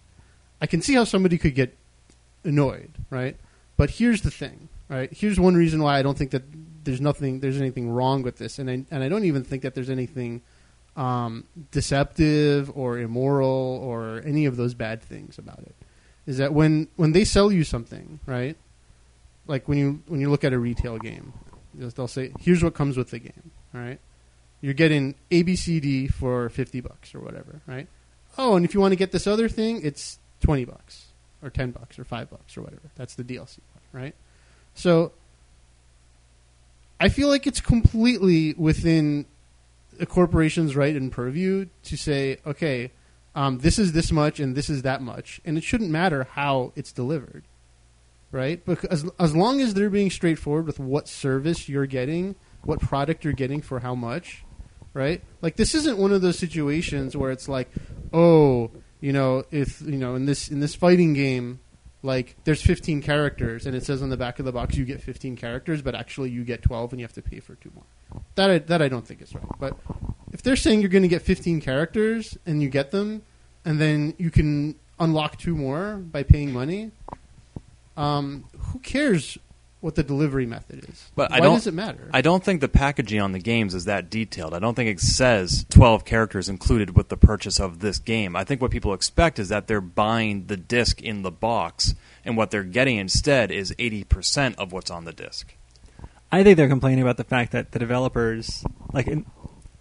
[0.61, 1.77] I can see how somebody could get
[2.43, 3.37] annoyed, right?
[3.77, 5.11] But here's the thing, right?
[5.11, 6.43] Here's one reason why I don't think that
[6.83, 9.75] there's nothing, there's anything wrong with this, and I, and I don't even think that
[9.75, 10.41] there's anything
[10.95, 15.75] um, deceptive or immoral or any of those bad things about it
[16.25, 18.57] is that when when they sell you something, right?
[19.47, 21.33] Like when you when you look at a retail game,
[21.73, 23.99] they'll say, "Here's what comes with the game." Right,
[24.65, 27.87] you're getting ABCD for fifty bucks or whatever, right?
[28.35, 31.09] Oh, and if you want to get this other thing, it's twenty bucks
[31.43, 32.89] or ten bucks or five bucks or whatever.
[32.95, 33.59] That's the DLC,
[33.93, 34.15] right?
[34.73, 35.11] So
[36.99, 39.27] I feel like it's completely within
[39.99, 42.89] a corporation's right and purview to say, okay,
[43.35, 46.71] um, this is this much and this is that much, and it shouldn't matter how
[46.75, 47.43] it's delivered,
[48.31, 48.65] right?
[48.65, 53.33] Because as long as they're being straightforward with what service you're getting, what product you're
[53.33, 54.43] getting for how much,
[54.95, 55.21] right?
[55.43, 57.69] Like this isn't one of those situations where it's like,
[58.11, 61.59] oh, you know, if you know in this in this fighting game,
[62.01, 65.03] like there's 15 characters and it says on the back of the box you get
[65.03, 67.83] 15 characters, but actually you get 12 and you have to pay for two more.
[68.35, 69.77] That I, that I don't think is right, but
[70.31, 73.23] if they're saying you're going to get 15 characters and you get them,
[73.65, 76.91] and then you can unlock two more by paying money,
[77.97, 79.37] um, who cares
[79.85, 81.11] what the delivery method is?
[81.15, 81.53] But Why I don't.
[81.53, 82.09] does it matter?
[82.11, 84.55] I don't think the packaging on the games is that detailed.
[84.55, 88.35] I don't think it says 12 characters included with the purchase of this game.
[88.35, 91.93] I think what people expect is that they're buying the disc in the box,
[92.25, 95.53] and what they're getting instead is 80% of what's on the disc.
[96.31, 99.27] I think they're complaining about the fact that the developers, like in,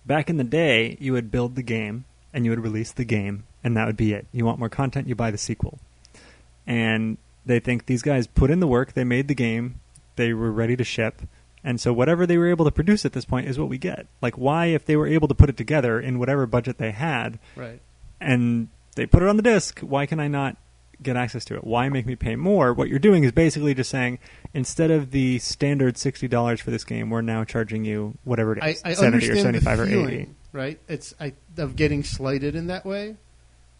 [0.04, 3.44] back in the day, you would build the game and you would release the game,
[3.64, 4.26] and that would be it.
[4.32, 5.78] You want more content, you buy the sequel.
[6.66, 9.80] And they think these guys put in the work, they made the game,
[10.16, 11.22] they were ready to ship,
[11.62, 14.06] and so whatever they were able to produce at this point is what we get.
[14.20, 17.38] Like, why, if they were able to put it together in whatever budget they had,
[17.56, 17.80] right.
[18.20, 20.56] and they put it on the disc, why can I not
[21.02, 21.64] get access to it?
[21.64, 22.72] Why make me pay more?
[22.72, 24.18] What you're doing is basically just saying
[24.52, 28.62] instead of the standard sixty dollars for this game, we're now charging you whatever it
[28.62, 30.28] I, I seventy or seventy five the or eighty.
[30.52, 30.78] right?
[30.88, 33.16] It's I, of getting slighted in that way,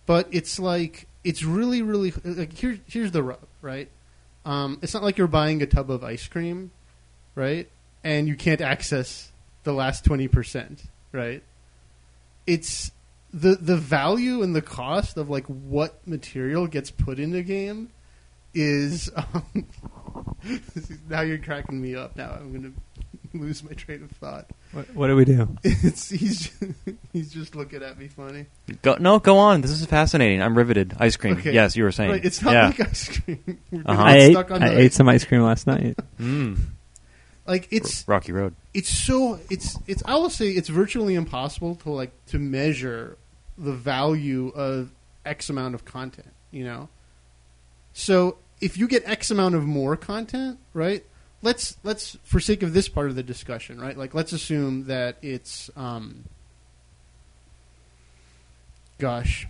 [0.07, 2.79] but it's like it's really, really like here.
[2.87, 3.89] Here's the rub, right?
[4.45, 6.71] Um, it's not like you're buying a tub of ice cream,
[7.35, 7.69] right?
[8.03, 11.43] And you can't access the last twenty percent, right?
[12.47, 12.93] It's
[13.33, 17.91] the the value and the cost of like what material gets put in a game
[18.53, 19.11] is.
[19.35, 19.67] Um,
[21.09, 22.17] now you're cracking me up.
[22.17, 22.73] Now I'm gonna
[23.41, 24.47] lose my train of thought.
[24.73, 25.57] What, what do we do?
[25.65, 26.53] It's he's
[27.13, 28.47] he's just looking at me funny.
[28.83, 29.61] Go, no, go on.
[29.61, 30.41] This is fascinating.
[30.43, 30.95] I'm riveted.
[30.99, 31.37] Ice cream.
[31.39, 31.53] Okay.
[31.53, 32.11] Yes, you were saying.
[32.11, 32.67] Right, it's not yeah.
[32.67, 33.59] like ice cream.
[33.71, 34.03] We're Uh-huh.
[34.03, 35.99] I get ate stuck on I the- ate some ice cream last night.
[36.21, 36.59] Mm.
[37.47, 38.55] like it's Rocky Road.
[38.73, 43.17] it's so it's it's I will say it's virtually impossible to like to measure
[43.59, 44.91] the value of
[45.27, 46.33] X amount of content.
[46.51, 46.89] You know,
[47.93, 51.05] so if you get X amount of more content, right?
[51.45, 53.97] Let's let's for sake of this part of the discussion, right?
[53.97, 56.25] Like let's assume that it's um,
[58.99, 59.47] gosh,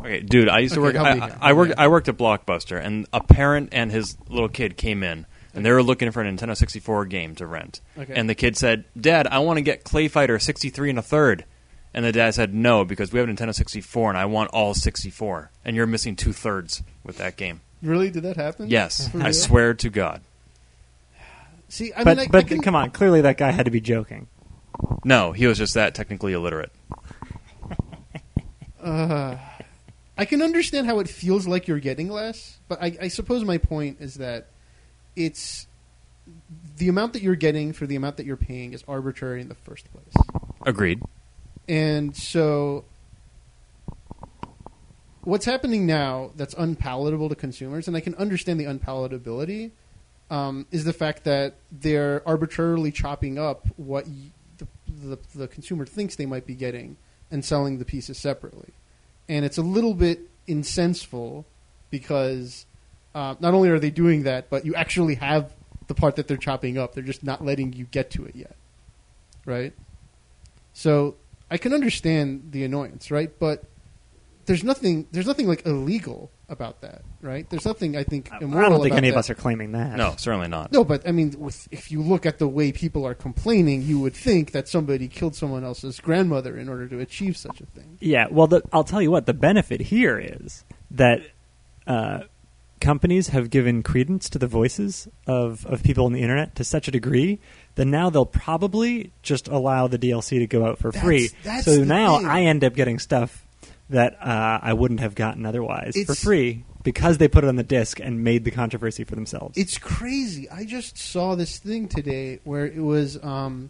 [0.00, 0.48] Okay, dude.
[0.48, 1.20] I used to Okay, work.
[1.20, 1.68] I, I worked.
[1.68, 1.74] here.
[1.78, 5.70] I worked at Blockbuster, and a parent and his little kid came in, and they
[5.72, 7.80] were looking for a Nintendo 64 game to rent.
[7.98, 8.12] Okay.
[8.14, 11.44] And the kid said, "Dad, I want to get Clay Fighter 63 and a third.
[11.92, 14.74] And the dad said, no, because we have a Nintendo 64 and I want all
[14.74, 15.50] 64.
[15.64, 17.62] And you're missing two thirds with that game.
[17.82, 18.68] Really, did that happen?
[18.68, 20.22] Yes, I swear to God.
[21.68, 23.70] See, I but mean, I, but I can, come on, clearly that guy had to
[23.70, 24.26] be joking.
[25.04, 26.72] No, he was just that technically illiterate.
[28.82, 29.36] Uh,
[30.16, 33.58] I can understand how it feels like you're getting less, but I, I suppose my
[33.58, 34.46] point is that
[35.14, 35.66] it's
[36.78, 39.54] the amount that you're getting for the amount that you're paying is arbitrary in the
[39.54, 40.26] first place.
[40.64, 41.02] Agreed.
[41.68, 42.84] And so,
[45.22, 49.72] what's happening now that's unpalatable to consumers, and I can understand the unpalatability,
[50.30, 55.84] um, is the fact that they're arbitrarily chopping up what y- the, the, the consumer
[55.86, 56.96] thinks they might be getting
[57.30, 58.72] and selling the pieces separately.
[59.28, 61.46] And it's a little bit insenseful
[61.90, 62.66] because
[63.14, 65.52] uh, not only are they doing that, but you actually have
[65.86, 66.94] the part that they're chopping up.
[66.94, 68.56] They're just not letting you get to it yet.
[69.44, 69.72] Right?
[70.72, 71.16] So
[71.50, 73.30] I can understand the annoyance, right?
[73.38, 73.64] But
[74.46, 77.48] there's nothing there's nothing like illegal about that, right?
[77.48, 79.96] There's nothing I think immoral I don't think about any of us are claiming that.
[79.96, 80.72] No, certainly not.
[80.72, 84.00] No, but I mean, with, if you look at the way people are complaining, you
[84.00, 87.98] would think that somebody killed someone else's grandmother in order to achieve such a thing.
[88.00, 89.26] Yeah, well, the, I'll tell you what.
[89.26, 91.20] The benefit here is that
[91.86, 92.22] uh,
[92.80, 96.88] companies have given credence to the voices of, of people on the internet to such
[96.88, 97.38] a degree
[97.76, 101.30] that now they'll probably just allow the DLC to go out for That's- free.
[101.44, 102.26] that's so now thing.
[102.26, 103.46] I end up getting stuff
[103.90, 107.56] that uh, I wouldn't have gotten otherwise for It's- free because they put it on
[107.56, 109.58] the disc and made the controversy for themselves.
[109.58, 110.48] It's crazy.
[110.48, 113.68] I just saw this thing today where it was, um,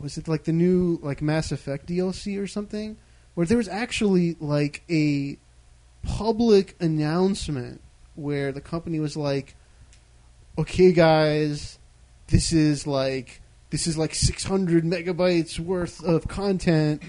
[0.00, 2.96] was it like the new like Mass Effect DLC or something,
[3.34, 5.36] where there was actually like a
[6.04, 7.80] public announcement
[8.14, 9.56] where the company was like,
[10.58, 11.78] "Okay, guys,
[12.28, 17.02] this is like this is like 600 megabytes worth of content."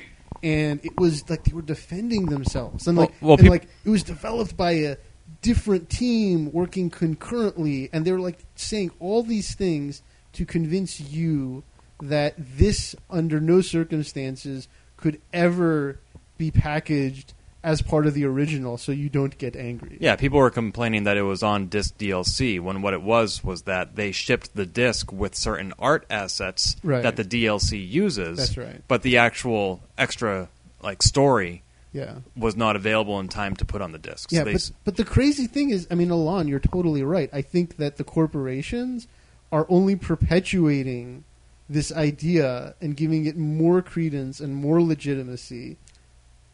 [0.45, 3.89] And it was like they were defending themselves, and like, Well- well, and like it
[3.89, 4.97] was developed by a
[5.41, 11.63] different team working concurrently, and they were like saying all these things to convince you
[12.01, 14.67] that this, under no circumstances,
[14.97, 15.99] could ever
[16.37, 17.33] be packaged
[17.65, 19.97] as part of the original, so you don't get angry.
[19.99, 23.63] Yeah, people were complaining that it was on disc DLC when what it was was
[23.63, 27.01] that they shipped the disc with certain art assets Right.
[27.01, 28.37] that the DLC uses.
[28.37, 28.83] That's right.
[28.87, 30.47] But the actual extra
[30.83, 32.17] like story yeah.
[32.37, 34.29] was not available in time to put on the disc.
[34.29, 37.31] So Yeah, they but, but the crazy thing is, I mean, Alon, you're totally right.
[37.33, 39.07] I think that the corporations
[39.51, 41.23] are only perpetuating
[41.67, 45.77] this idea and giving it more credence and more legitimacy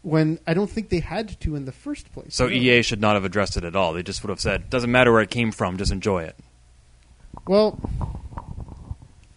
[0.03, 2.35] when I don't think they had to in the first place.
[2.35, 3.93] So I don't- EA should not have addressed it at all.
[3.93, 6.35] They just would have said, "Doesn't matter where it came from, just enjoy it."
[7.47, 7.79] Well,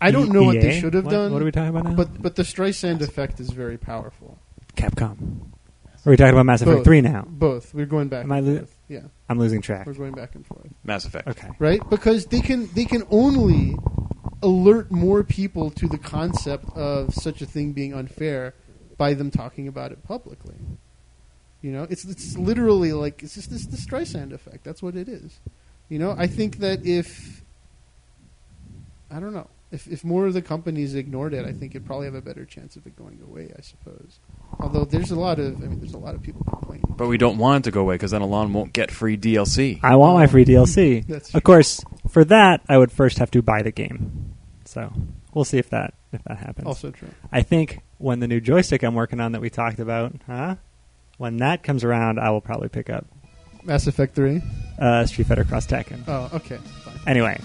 [0.00, 1.32] I don't know what they should have What- done.
[1.32, 1.94] What are we talking about now?
[1.94, 4.38] But but the Streisand effect is very powerful.
[4.76, 5.40] Capcom.
[6.06, 6.84] Are we talking about Mass Effect Both.
[6.84, 7.24] 3 now?
[7.26, 7.72] Both.
[7.72, 8.24] We're going back.
[8.24, 8.76] Am I and lo- forth.
[8.88, 9.00] Yeah,
[9.30, 9.86] I'm losing track.
[9.86, 10.66] we're going back and forth.
[10.84, 11.26] Mass Effect.
[11.28, 11.48] Okay.
[11.58, 11.80] right?
[11.88, 13.76] Because they can they can only
[14.42, 18.52] alert more people to the concept of such a thing being unfair
[18.97, 20.55] by them talking about it publicly.
[21.62, 24.64] You know, it's it's literally like it's just this the Streisand effect.
[24.64, 25.40] That's what it is.
[25.88, 27.42] You know, I think that if
[29.11, 32.07] I don't know if if more of the companies ignored it, I think it'd probably
[32.07, 33.53] have a better chance of it going away.
[33.57, 34.18] I suppose.
[34.61, 36.84] Although there's a lot of I mean, there's a lot of people complaining.
[36.97, 39.80] But we don't want it to go away because then Alon won't get free DLC.
[39.82, 41.07] I want my free DLC.
[41.09, 41.38] That's true.
[41.38, 44.34] of course, for that, I would first have to buy the game.
[44.64, 44.92] So
[45.32, 46.66] we'll see if that if that happens.
[46.66, 47.08] Also true.
[47.32, 50.56] I think when the new joystick I'm working on that we talked about, huh?
[51.18, 53.06] When that comes around, I will probably pick up
[53.62, 54.42] Mass Effect Three.
[54.78, 56.02] uh, Street Fighter Cross Tekken.
[56.08, 56.98] Oh, okay, fine.
[57.06, 57.40] Anyway,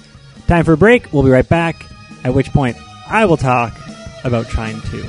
[0.47, 1.13] time for a break.
[1.13, 1.85] We'll be right back.
[2.23, 2.75] At which point,
[3.07, 3.73] I will talk
[4.25, 5.03] about Trine 2.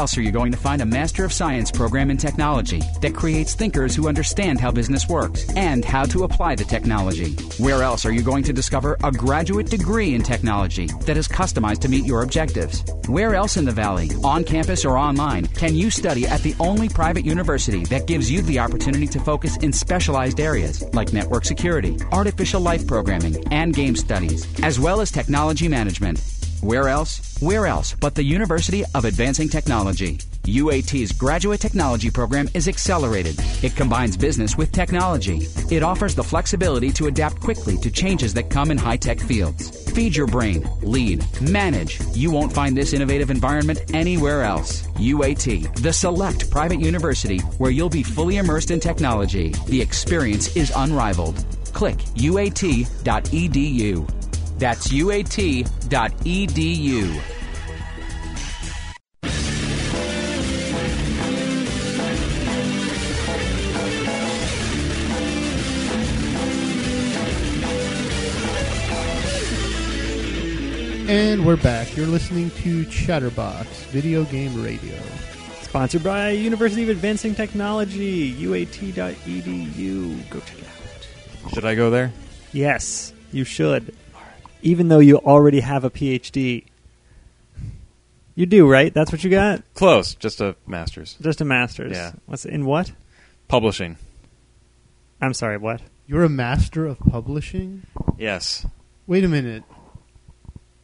[0.00, 3.54] Else are you going to find a Master of Science program in technology that creates
[3.54, 7.32] thinkers who understand how business works and how to apply the technology?
[7.58, 11.80] Where else are you going to discover a graduate degree in technology that is customized
[11.80, 12.82] to meet your objectives?
[13.08, 16.88] Where else in the Valley, on campus or online, can you study at the only
[16.88, 21.98] private university that gives you the opportunity to focus in specialized areas like network security,
[22.10, 26.39] artificial life programming, and game studies, as well as technology management?
[26.62, 27.38] Where else?
[27.40, 30.18] Where else but the University of Advancing Technology?
[30.44, 33.34] UAT's graduate technology program is accelerated.
[33.62, 35.48] It combines business with technology.
[35.70, 39.90] It offers the flexibility to adapt quickly to changes that come in high tech fields.
[39.92, 41.98] Feed your brain, lead, manage.
[42.14, 44.82] You won't find this innovative environment anywhere else.
[44.96, 49.54] UAT, the select private university where you'll be fully immersed in technology.
[49.66, 51.42] The experience is unrivaled.
[51.72, 54.19] Click uat.edu.
[54.60, 55.66] That's uat.edu.
[71.08, 71.96] And we're back.
[71.96, 74.94] You're listening to Chatterbox Video Game Radio.
[75.62, 80.30] Sponsored by University of Advancing Technology, uat.edu.
[80.30, 81.54] Go check it out.
[81.54, 82.12] Should I go there?
[82.52, 83.94] Yes, you should.
[84.62, 86.64] Even though you already have a PhD.
[88.34, 88.92] You do, right?
[88.92, 89.62] That's what you got?
[89.74, 91.14] Close, just a master's.
[91.20, 91.92] Just a master's.
[91.92, 92.12] Yeah.
[92.26, 92.92] What's in what?
[93.48, 93.96] Publishing.
[95.20, 95.82] I'm sorry, what?
[96.06, 97.86] You're a master of publishing?
[98.18, 98.66] Yes.
[99.06, 99.64] Wait a minute.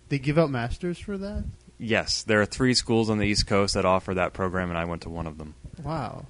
[0.09, 1.45] They give out masters for that?
[1.79, 2.23] Yes.
[2.23, 5.03] There are three schools on the East Coast that offer that program, and I went
[5.03, 5.55] to one of them.
[5.83, 6.27] Wow.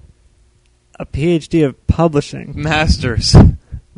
[0.99, 2.53] A PhD of publishing.
[2.55, 3.35] Masters.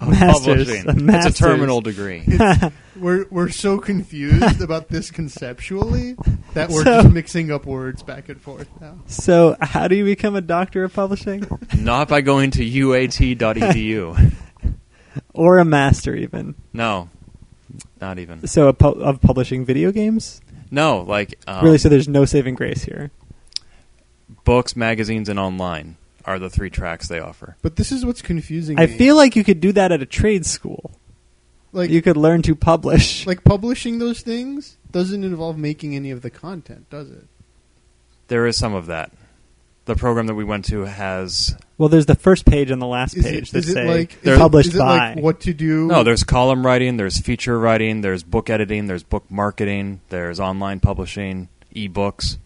[0.02, 0.84] Of Masters.
[0.84, 1.10] Publishing.
[1.12, 2.24] A It's a terminal degree.
[2.95, 6.16] We're we're so confused about this conceptually
[6.54, 9.00] that we're So- just mixing up words back and forth now.
[9.08, 11.47] So, how do you become a doctor of publishing?
[11.78, 14.34] Not by going to uat.edu.
[15.34, 16.56] or a master, even?
[16.74, 17.10] no.
[18.02, 18.47] Not even.
[18.47, 20.41] So, a pu- of publishing video games?
[20.72, 21.78] No, like um, really?
[21.78, 23.12] So, there's no saving grace here.
[24.43, 25.95] books, magazines, and online
[26.26, 27.56] are the three tracks they offer.
[27.62, 28.98] But this is what's confusing I me.
[28.98, 30.92] feel like you could do that at a trade school.
[31.72, 33.26] like you could learn to publish.
[33.28, 37.26] like publishing those things doesn't involve making any of the content, does it?
[38.28, 39.12] There is some of that.
[39.86, 43.16] The program that we went to has well, there's the first page and the last
[43.18, 45.14] Is page it, that is it say like is They're- published is it by.
[45.16, 45.88] like what to do?
[45.88, 46.04] no.
[46.04, 51.48] There's column writing, there's feature writing, there's book editing, there's book marketing, there's online publishing,
[51.76, 52.38] ebooks.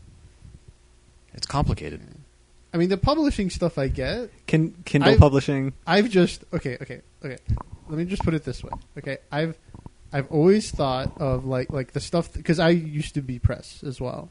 [1.34, 2.00] It's complicated.
[2.74, 4.32] I mean the publishing stuff I get.
[4.48, 5.74] Kin- Kindle I've- publishing.
[5.86, 7.38] I've just okay, okay, okay.
[7.88, 8.72] Let me just put it this way.
[8.98, 9.58] Okay, I've
[10.12, 14.02] I've always thought of like like the stuff because I used to be press as
[14.02, 14.30] well,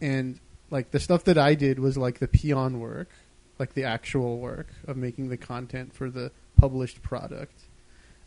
[0.00, 3.10] and like the stuff that I did was like the peon work,
[3.58, 7.62] like the actual work of making the content for the published product,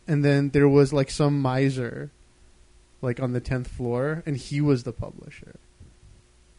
[0.08, 2.10] and then there was like some miser,
[3.02, 5.56] like on the tenth floor, and he was the publisher.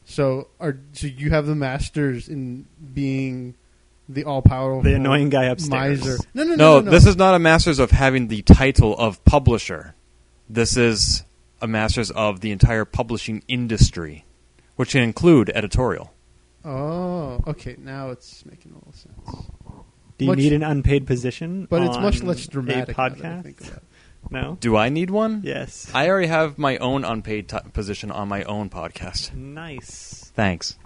[0.06, 3.56] So are so you have the masters in being
[4.10, 6.00] the all powerful The annoying guy upstairs.
[6.02, 6.18] miser.
[6.34, 6.92] No, no, no, No, no, no.
[6.92, 9.96] this is not a master's of having the title of publisher.
[10.50, 11.24] This is
[11.62, 14.26] a master's of the entire publishing industry,
[14.76, 16.14] which can include editorial.
[16.66, 17.76] Oh, okay.
[17.80, 19.48] Now it's making a little sense.
[20.18, 21.66] Do you much- need an unpaid position?
[21.70, 22.98] But it's much less dramatic.
[22.98, 23.80] A now that I podcast?
[24.24, 24.50] Think about it.
[24.50, 24.58] No.
[24.60, 25.42] Do I need one?
[25.44, 25.90] Yes.
[25.94, 29.34] I already have my own unpaid t- position on my own podcast.
[29.34, 30.32] nice.
[30.36, 30.78] Thanks.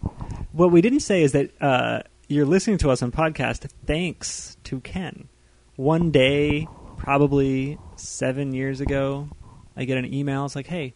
[0.51, 4.79] What we didn't say is that uh, you're listening to us on podcast thanks to
[4.81, 5.29] Ken.
[5.75, 6.67] One day,
[6.97, 9.29] probably seven years ago,
[9.75, 10.43] I get an email.
[10.45, 10.95] It's like, "Hey,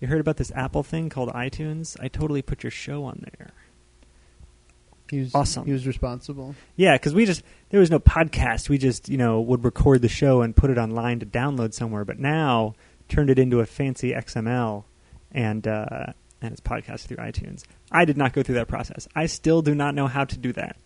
[0.00, 1.96] you heard about this Apple thing called iTunes?
[2.00, 3.50] I totally put your show on there."
[5.10, 5.66] He was Awesome.
[5.66, 6.54] He was responsible.
[6.74, 7.42] Yeah, because we just
[7.72, 8.68] there was no podcast.
[8.68, 12.04] We just you know would record the show and put it online to download somewhere.
[12.04, 12.74] But now
[13.08, 14.84] turned it into a fancy XML
[15.32, 17.64] and uh, and it's podcast through iTunes.
[17.90, 19.08] I did not go through that process.
[19.16, 20.76] I still do not know how to do that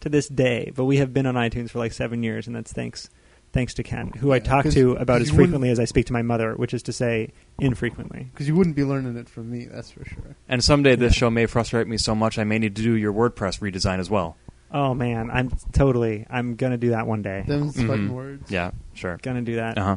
[0.00, 0.70] to this day.
[0.74, 3.08] But we have been on iTunes for like seven years, and that's thanks
[3.52, 6.20] thanks to Ken, who I talk to about as frequently as I speak to my
[6.20, 8.28] mother, which is to say infrequently.
[8.30, 10.36] Because you wouldn't be learning it from me, that's for sure.
[10.46, 13.14] And someday this show may frustrate me so much I may need to do your
[13.14, 14.36] WordPress redesign as well.
[14.70, 17.44] Oh man, I'm totally I'm gonna do that one day.
[17.46, 18.10] Them fighting Mhm.
[18.10, 18.50] words.
[18.50, 19.18] Yeah, sure.
[19.22, 19.78] Gonna do that.
[19.78, 19.96] Uh huh.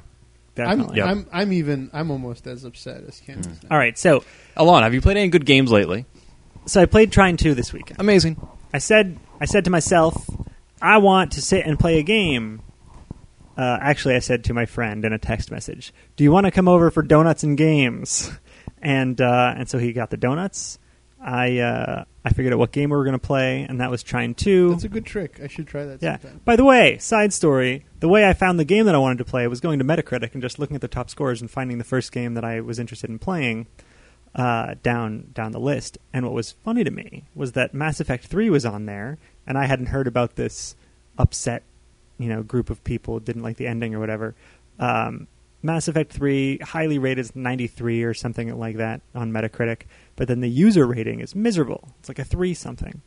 [0.58, 0.98] I'm, Definitely.
[0.98, 1.08] Yep.
[1.08, 3.56] I'm, I'm even, I'm almost as upset as Ken is now.
[3.72, 4.24] All right, so
[4.58, 6.06] Alon, have you played any good games lately?
[6.66, 8.00] so I played Trine two this weekend.
[8.02, 8.36] Amazing.
[8.74, 10.30] I said I said to myself,
[10.82, 12.62] I want to sit and play a game.
[13.58, 16.52] Uh, actually, I said to my friend in a text message, "Do you want to
[16.52, 18.32] come over for donuts and games?"
[18.84, 20.80] And uh, and so he got the donuts.
[21.24, 24.04] I uh, I figured out what game we were going to play, and that was
[24.04, 24.70] Trine Two.
[24.72, 25.40] That's a good trick.
[25.44, 26.20] I should try that Yeah.
[26.20, 26.42] sometime.
[26.46, 29.26] By the way, side story: the way I found the game that I wanted to
[29.26, 31.84] play was going to Metacritic and just looking at the top scores and finding the
[31.84, 33.66] first game that I was interested in playing
[34.36, 35.98] uh, down down the list.
[36.14, 39.18] And what was funny to me was that Mass Effect Three was on there,
[39.48, 40.76] and I hadn't heard about this
[41.18, 41.64] upset,
[42.20, 44.36] you know, group of people didn't like the ending or whatever.
[44.80, 45.28] Um,
[45.64, 49.82] Mass Effect 3 highly rated is 93 or something like that on Metacritic,
[50.16, 51.90] but then the user rating is miserable.
[52.00, 53.02] It's like a 3 something.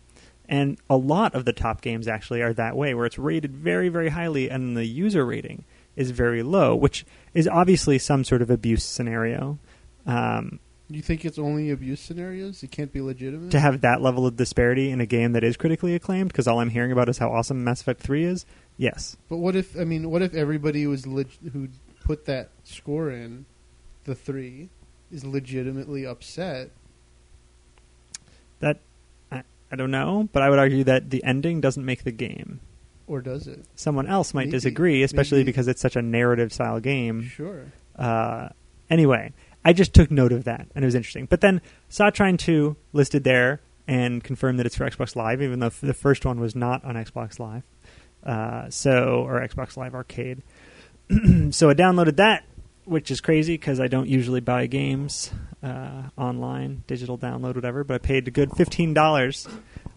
[0.48, 3.88] And a lot of the top games actually are that way, where it's rated very,
[3.88, 5.64] very highly, and the user rating
[5.96, 9.58] is very low, which is obviously some sort of abuse scenario.
[10.06, 12.62] Um, You think it's only abuse scenarios?
[12.62, 13.52] It can't be legitimate.
[13.52, 16.60] to have that level of disparity in a game that is critically acclaimed, because all
[16.60, 18.44] I'm hearing about is how awesome Mass Effect 3 is,
[18.76, 19.16] yes.
[19.30, 21.68] But what if I mean, what if everybody was leg- who
[22.04, 23.46] put that score in,
[24.04, 24.68] the three,
[25.10, 26.70] is legitimately upset?
[28.60, 28.78] That,
[29.32, 29.42] I,
[29.72, 32.60] I don't know, but I would argue that the ending doesn't make the game.
[33.06, 33.64] Or does it?
[33.74, 34.52] Someone else might Maybe.
[34.52, 35.46] disagree, especially Maybe.
[35.52, 37.22] because it's such a narrative style game.
[37.22, 37.66] Sure.
[37.98, 38.48] Uh,
[38.88, 39.32] anyway,
[39.64, 41.26] I just took note of that, and it was interesting.
[41.26, 45.58] But then saw Trine 2 listed there and confirmed that it's for Xbox Live, even
[45.58, 47.62] though the first one was not on Xbox Live.
[48.24, 50.42] Uh, so, or Xbox Live Arcade.
[51.50, 52.44] so I downloaded that,
[52.84, 55.30] which is crazy because I don't usually buy games
[55.62, 57.84] uh, online, digital download, whatever.
[57.84, 59.46] But I paid a good fifteen dollars.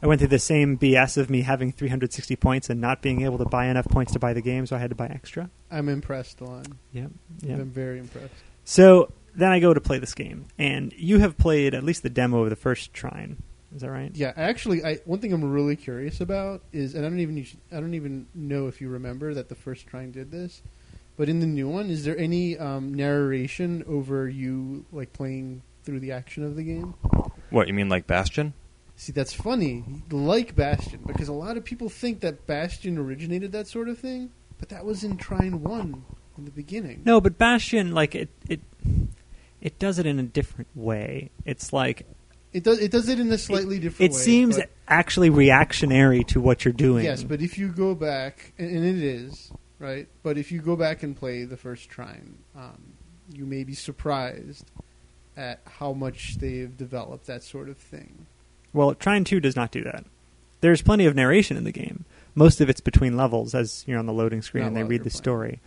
[0.01, 3.39] I went through the same BS of me having 360 points and not being able
[3.39, 5.49] to buy enough points to buy the game, so I had to buy extra.
[5.71, 6.65] I'm impressed, Lon.
[6.91, 7.09] Yep.
[7.41, 7.59] Yep.
[7.59, 8.33] I'm very impressed.
[8.63, 12.09] So then I go to play this game, and you have played at least the
[12.09, 13.41] demo of the first Trine.
[13.75, 14.11] Is that right?
[14.15, 17.79] Yeah, actually, I one thing I'm really curious about is, and I don't even I
[17.79, 20.61] don't even know if you remember that the first Trine did this,
[21.18, 25.99] but in the new one, is there any um, narration over you like playing through
[25.99, 26.93] the action of the game?
[27.49, 28.53] What you mean, like Bastion?
[28.95, 33.68] See, that's funny, like Bastion, because a lot of people think that Bastion originated that
[33.68, 36.03] sort of thing, but that was in Trine One
[36.38, 37.01] in the beginning.
[37.05, 38.61] No, but Bastion, like it, it,
[39.61, 41.32] it does it in a different way.
[41.45, 42.05] It's like
[42.53, 44.20] It does it does it in a slightly different it way.
[44.20, 47.05] It seems actually reactionary to what you're doing.
[47.05, 50.07] Yes, but if you go back, and, and it is right.
[50.23, 52.93] But if you go back and play the first Trine, um,
[53.34, 54.65] you may be surprised
[55.36, 58.25] at how much they've developed that sort of thing.
[58.73, 60.03] Well, Trine 2 does not do that.
[60.61, 62.05] There's plenty of narration in the game.
[62.34, 65.01] Most of it's between levels as you're on the loading screen Not and they read
[65.01, 65.17] the playing.
[65.17, 65.59] story.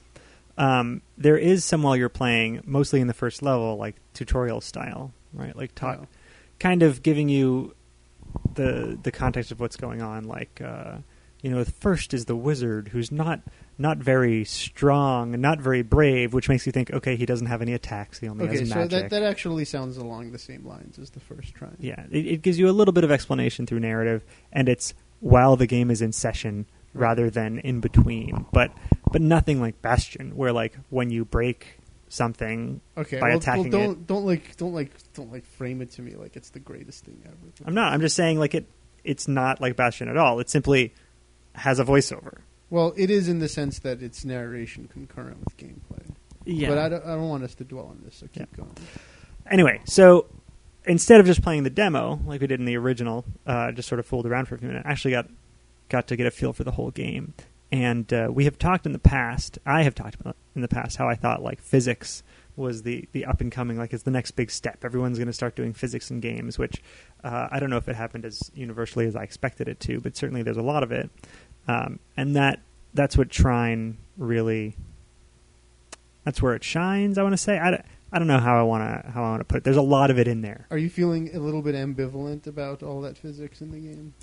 [0.58, 5.12] Um, there is some while you're playing, mostly in the first level, like tutorial style,
[5.32, 5.56] right?
[5.56, 6.06] Like talk,
[6.58, 7.74] kind of giving you
[8.54, 10.24] the the context of what's going on.
[10.24, 10.98] Like, uh,
[11.40, 13.40] you know, the first is the wizard who's not
[13.80, 17.72] not very strong, not very brave, which makes you think, okay, he doesn't have any
[17.72, 18.18] attacks.
[18.18, 21.20] He only Okay, has so that that actually sounds along the same lines as the
[21.20, 21.76] first Trine.
[21.80, 24.22] Yeah, it, it gives you a little bit of explanation through narrative,
[24.52, 28.44] and it's while the game is in session rather than in between.
[28.52, 28.70] But
[29.10, 31.78] but nothing like Bastion, where like when you break
[32.10, 35.92] something, Okay, By well, attacking well, don't don't like don't like don't like frame it
[35.92, 37.36] to me like it's the greatest thing ever.
[37.64, 37.94] I'm not.
[37.94, 38.66] I'm just saying like it.
[39.04, 40.38] It's not like Bastion at all.
[40.38, 40.92] It simply
[41.54, 42.40] has a voiceover.
[42.70, 46.14] Well, it is in the sense that it's narration concurrent with gameplay.
[46.44, 46.68] Yeah.
[46.68, 48.56] But I don't, I don't want us to dwell on this, so keep Yeah.
[48.64, 48.74] going.
[49.50, 50.26] anyway, so
[50.86, 53.98] instead of just playing the demo like we did in the original, uh, just sort
[53.98, 54.86] of fooled around for a few minutes.
[54.86, 55.28] I Actually, got
[55.88, 57.34] got to get a feel for the whole game.
[57.72, 59.58] And uh, we have talked in the past.
[59.66, 62.22] I have talked about in the past how I thought like physics
[62.56, 64.84] was the the up and coming like it's the next big step.
[64.84, 66.82] Everyone's going to start doing physics in games, which
[67.22, 70.16] uh, I don't know if it happened as universally as I expected it to, but
[70.16, 71.10] certainly there's a lot of it.
[71.70, 72.60] Um, and that
[72.94, 74.76] that's what Trine really
[76.24, 77.18] that's where it shines.
[77.18, 79.30] I want to say I, don't- I don't know how I want to how I
[79.30, 79.64] want to put it.
[79.64, 80.66] There's a lot of it in there.
[80.70, 84.14] Are you feeling a little bit ambivalent about all that physics in the game?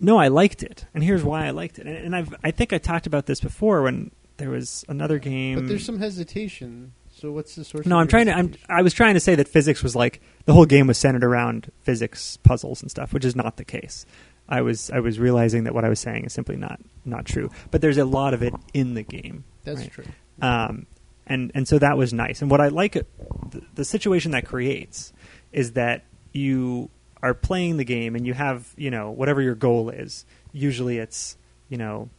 [0.00, 1.86] No, I liked it, and here's why I liked it.
[1.86, 5.56] And, and I've I think I talked about this before when there was another game.
[5.60, 6.92] But there's some hesitation.
[7.12, 7.84] So what's the source?
[7.86, 8.32] no, of I'm trying to.
[8.32, 8.54] I'm.
[8.68, 11.70] I was trying to say that physics was like the whole game was centered around
[11.82, 14.06] physics puzzles and stuff, which is not the case.
[14.50, 17.50] I was I was realizing that what I was saying is simply not not true.
[17.70, 19.44] But there's a lot of it in the game.
[19.64, 19.92] That's right?
[19.92, 20.04] true.
[20.42, 20.86] um,
[21.26, 22.42] and and so that was nice.
[22.42, 25.12] And what I like, the, the situation that creates
[25.52, 26.90] is that you
[27.22, 30.26] are playing the game and you have you know whatever your goal is.
[30.52, 31.36] Usually, it's
[31.68, 32.10] you know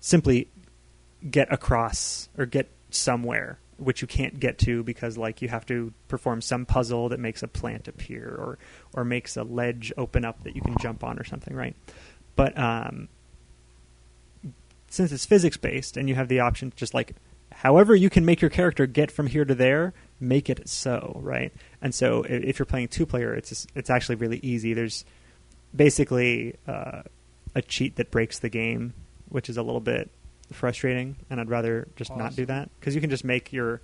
[0.00, 0.48] simply
[1.30, 5.92] get across or get somewhere which you can't get to because like you have to
[6.08, 8.58] perform some puzzle that makes a plant appear or
[8.92, 11.74] or makes a ledge open up that you can jump on or something right?
[12.36, 13.08] But um
[14.88, 17.14] since it's physics based and you have the option just like
[17.52, 21.52] however you can make your character get from here to there make it so right?
[21.80, 24.74] And so if you're playing two player it's just, it's actually really easy.
[24.74, 25.04] There's
[25.74, 27.02] basically uh,
[27.54, 28.94] a cheat that breaks the game
[29.28, 30.10] which is a little bit
[30.52, 33.80] frustrating and i'd rather just not do that because you can just make your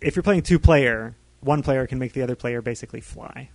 [0.00, 3.50] if you're playing two player one player can make the other player basically fly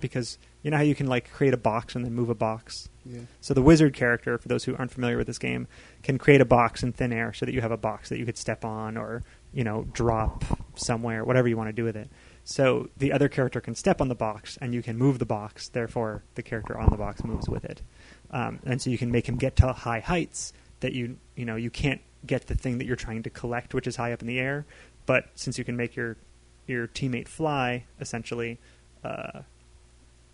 [0.00, 2.88] because you know how you can like create a box and then move a box
[3.04, 3.20] Yeah.
[3.40, 5.66] so the wizard character, for those who aren't familiar with this game,
[6.04, 8.24] can create a box in thin air so that you have a box that you
[8.24, 10.44] could step on or you know drop
[10.76, 12.08] somewhere, whatever you want to do with it.
[12.44, 15.68] So the other character can step on the box, and you can move the box.
[15.68, 17.82] Therefore, the character on the box moves with it,
[18.30, 21.56] um, and so you can make him get to high heights that you you know
[21.56, 24.26] you can't get the thing that you're trying to collect, which is high up in
[24.28, 24.66] the air.
[25.06, 26.16] But since you can make your
[26.66, 28.58] your teammate fly, essentially,
[29.04, 29.40] uh,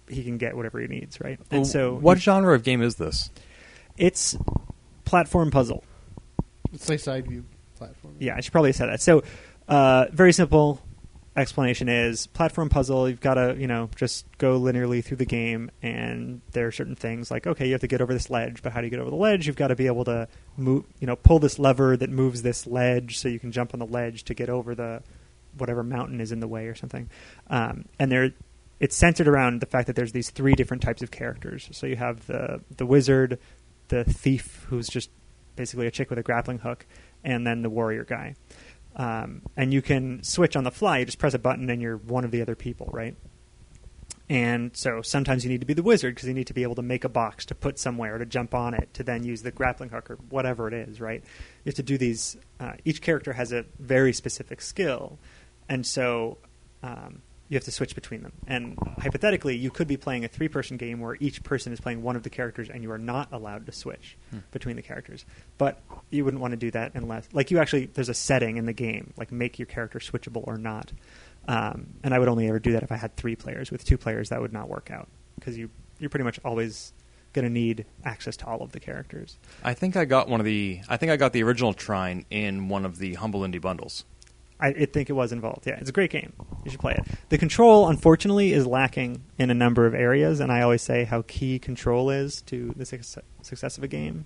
[0.08, 1.38] he can get whatever he needs, right?
[1.50, 3.30] And so what you- genre of game is this?
[3.96, 4.36] it's
[5.04, 5.84] platform puzzle.
[6.72, 7.44] It's like side view
[7.76, 8.16] platform.
[8.18, 9.00] Yeah, I should probably say that.
[9.00, 9.22] So,
[9.68, 10.80] uh, very simple
[11.36, 13.08] explanation is platform puzzle.
[13.08, 16.94] You've got to, you know, just go linearly through the game, and there are certain
[16.94, 19.00] things like, okay, you have to get over this ledge, but how do you get
[19.00, 19.46] over the ledge?
[19.46, 22.66] You've got to be able to move, you know, pull this lever that moves this
[22.66, 25.02] ledge, so you can jump on the ledge to get over the
[25.58, 27.08] whatever mountain is in the way or something.
[27.48, 28.32] Um, and there,
[28.80, 31.68] it's centered around the fact that there's these three different types of characters.
[31.72, 33.38] So you have the the wizard,
[33.88, 35.10] the thief, who's just
[35.56, 36.86] basically a chick with a grappling hook,
[37.22, 38.34] and then the warrior guy.
[38.96, 40.98] Um, and you can switch on the fly.
[40.98, 43.16] You just press a button, and you're one of the other people, right?
[44.28, 46.76] And so sometimes you need to be the wizard because you need to be able
[46.76, 49.50] to make a box to put somewhere to jump on it to then use the
[49.50, 51.22] grappling hook or whatever it is, right?
[51.64, 52.36] You have to do these.
[52.58, 55.18] Uh, each character has a very specific skill,
[55.68, 56.38] and so
[56.82, 57.20] um,
[57.54, 58.32] you have to switch between them.
[58.46, 62.16] And hypothetically, you could be playing a three-person game where each person is playing one
[62.16, 64.16] of the characters, and you are not allowed to switch
[64.50, 65.24] between the characters.
[65.56, 65.80] But
[66.10, 68.72] you wouldn't want to do that unless, like, you actually there's a setting in the
[68.72, 70.92] game, like make your character switchable or not.
[71.46, 73.70] Um, and I would only ever do that if I had three players.
[73.70, 76.92] With two players, that would not work out because you you're pretty much always
[77.34, 79.36] going to need access to all of the characters.
[79.62, 80.80] I think I got one of the.
[80.88, 84.04] I think I got the original Trine in one of the Humble Indie bundles.
[84.60, 85.66] I, I think it was involved.
[85.66, 86.32] Yeah, it's a great game.
[86.64, 87.04] You should play it.
[87.28, 91.22] The control, unfortunately, is lacking in a number of areas, and I always say how
[91.26, 94.24] key control is to the success, success of a game.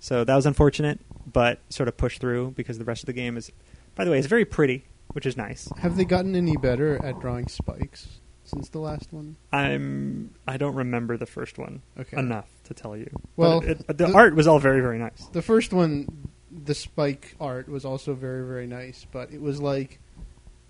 [0.00, 1.00] So that was unfortunate,
[1.30, 3.50] but sort of pushed through because the rest of the game is,
[3.94, 5.68] by the way, it's very pretty, which is nice.
[5.78, 8.08] Have they gotten any better at drawing spikes
[8.44, 9.36] since the last one?
[9.52, 12.16] I'm I don't remember the first one Okay.
[12.18, 13.08] enough to tell you.
[13.36, 15.26] Well, But it, it- the, the- art was all very very nice.
[15.32, 16.06] The first one,
[16.50, 20.00] the spike art was also very very nice, but it was like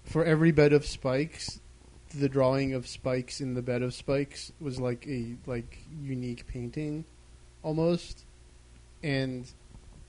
[0.04, 1.60] for every bed of spikes,
[2.14, 7.04] the drawing of spikes in the bed of spikes was like a like unique painting,
[7.62, 8.24] almost,
[9.02, 9.50] and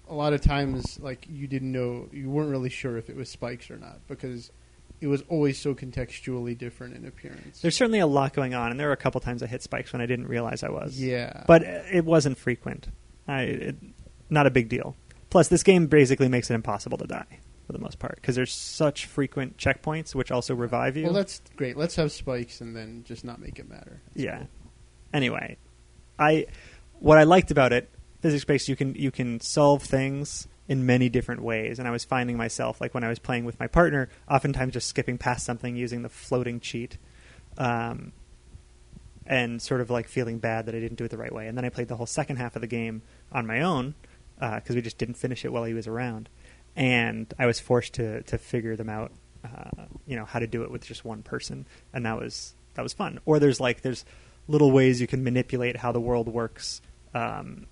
[0.09, 3.29] a lot of times like you didn't know you weren't really sure if it was
[3.29, 4.51] spikes or not because
[5.01, 7.61] it was always so contextually different in appearance.
[7.61, 9.93] There's certainly a lot going on, and there were a couple times I hit spikes
[9.93, 10.99] when I didn't realize I was.
[10.99, 12.87] yeah, but it wasn't frequent.
[13.27, 13.75] I, it,
[14.29, 14.95] not a big deal.
[15.29, 18.53] Plus, this game basically makes it impossible to die for the most part because there's
[18.53, 21.03] such frequent checkpoints, which also revive you.
[21.03, 21.77] well that's great.
[21.77, 24.01] Let's have spikes and then just not make it matter.
[24.07, 24.37] That's yeah.
[24.37, 24.47] cool.
[25.13, 25.57] Anyway,
[26.17, 26.47] I
[26.99, 27.89] what I liked about it,
[28.21, 32.05] physics based, you can you can solve things in many different ways, and I was
[32.05, 35.75] finding myself like when I was playing with my partner, oftentimes just skipping past something
[35.75, 36.97] using the floating cheat.
[37.57, 38.13] Um,
[39.29, 41.47] and sort of like feeling bad that I didn't do it the right way.
[41.47, 43.93] And then I played the whole second half of the game on my own
[44.39, 46.29] because we just didn't finish it while he was around,
[46.75, 49.11] and I was forced to to figure them out.
[49.43, 52.81] Uh, you know how to do it with just one person, and that was that
[52.81, 53.19] was fun.
[53.25, 54.05] Or there's like there's
[54.47, 56.81] little ways you can manipulate how the world works.
[57.13, 57.67] Um,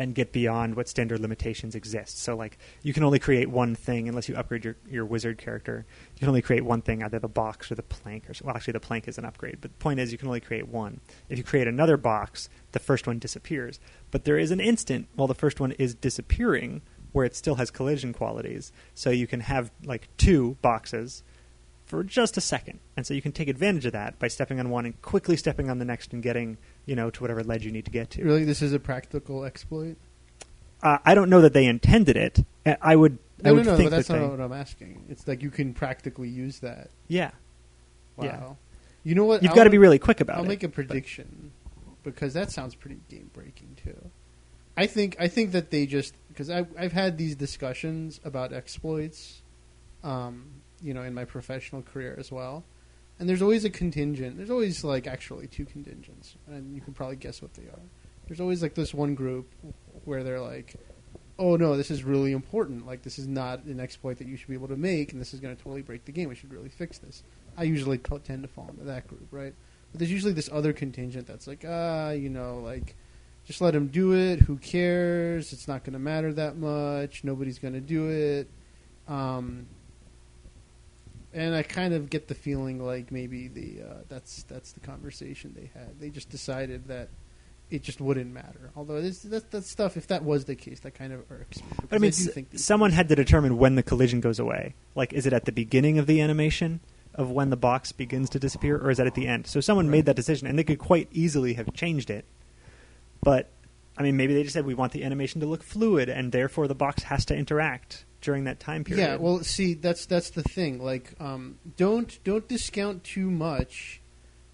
[0.00, 2.18] and get beyond what standard limitations exist.
[2.18, 5.84] So, like, you can only create one thing unless you upgrade your, your wizard character.
[6.14, 8.30] You can only create one thing, either the box or the plank.
[8.30, 9.58] Or well, actually, the plank is an upgrade.
[9.60, 11.02] But the point is, you can only create one.
[11.28, 13.78] If you create another box, the first one disappears.
[14.10, 16.80] But there is an instant while the first one is disappearing
[17.12, 18.72] where it still has collision qualities.
[18.94, 21.22] So you can have like two boxes
[21.84, 24.70] for just a second, and so you can take advantage of that by stepping on
[24.70, 27.72] one and quickly stepping on the next and getting you know to whatever ledge you
[27.72, 28.24] need to get to.
[28.24, 29.96] Really, this is a practical exploit.
[30.82, 32.44] Uh, I don't know that they intended it.
[32.64, 33.18] Uh, I would.
[33.44, 35.04] I No, no, would no, think but that's that not they, what I'm asking.
[35.08, 36.90] It's like you can practically use that.
[37.08, 37.30] Yeah,
[38.16, 38.24] Wow.
[38.24, 38.52] Yeah.
[39.02, 39.42] You know what?
[39.42, 40.40] you've got to be really quick about it.
[40.40, 41.52] I'll make a but- prediction
[42.02, 44.10] because that sounds pretty game breaking too.
[44.76, 49.42] I think I think that they just because I've I've had these discussions about exploits,
[50.04, 50.44] um,
[50.82, 52.64] you know, in my professional career as well,
[53.20, 54.38] and there's always a contingent.
[54.38, 57.82] There's always like actually two contingents, and you can probably guess what they are.
[58.26, 59.52] There's always like this one group
[60.06, 60.74] where they're like,
[61.38, 62.86] "Oh no, this is really important.
[62.86, 65.34] Like this is not an exploit that you should be able to make, and this
[65.34, 66.30] is going to totally break the game.
[66.30, 67.22] We should really fix this."
[67.58, 69.54] I usually tend to fall into that group, right?
[69.92, 72.96] But there's usually this other contingent that's like, ah, you know, like
[73.44, 74.40] just let him do it.
[74.40, 75.52] Who cares?
[75.52, 77.22] It's not going to matter that much.
[77.22, 78.48] Nobody's going to do it.
[79.08, 79.66] Um,
[81.32, 85.54] and I kind of get the feeling like maybe the uh, that's that's the conversation
[85.56, 86.00] they had.
[86.00, 87.08] They just decided that
[87.70, 88.70] it just wouldn't matter.
[88.76, 91.68] Although this, that that stuff, if that was the case, that kind of irks me.
[91.88, 94.38] But I mean, because do s- think someone had to determine when the collision goes
[94.38, 94.74] away.
[94.94, 96.80] Like, is it at the beginning of the animation?
[97.12, 99.44] of when the box begins to disappear, or is that at the end?
[99.44, 102.24] So someone made that decision, and they could quite easily have changed it.
[103.20, 103.50] But
[103.98, 106.68] I mean, maybe they just said we want the animation to look fluid, and therefore
[106.68, 109.02] the box has to interact during that time period.
[109.02, 110.82] Yeah, well, see, that's that's the thing.
[110.82, 114.00] Like, um, don't don't discount too much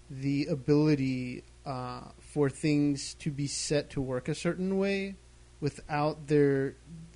[0.09, 5.15] the ability uh, for things to be set to work a certain way
[5.59, 6.75] without their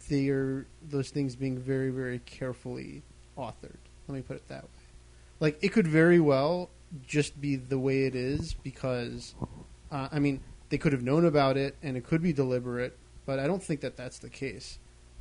[0.10, 3.04] their those things being very very carefully
[3.38, 3.78] authored.
[4.08, 4.70] Let me put it that way.
[5.40, 6.70] Like, it could very well
[7.08, 9.34] just be the way it is because,
[9.92, 13.40] uh, I mean, they could have known about it and it could be deliberate, but
[13.40, 14.78] I don't think that that's the case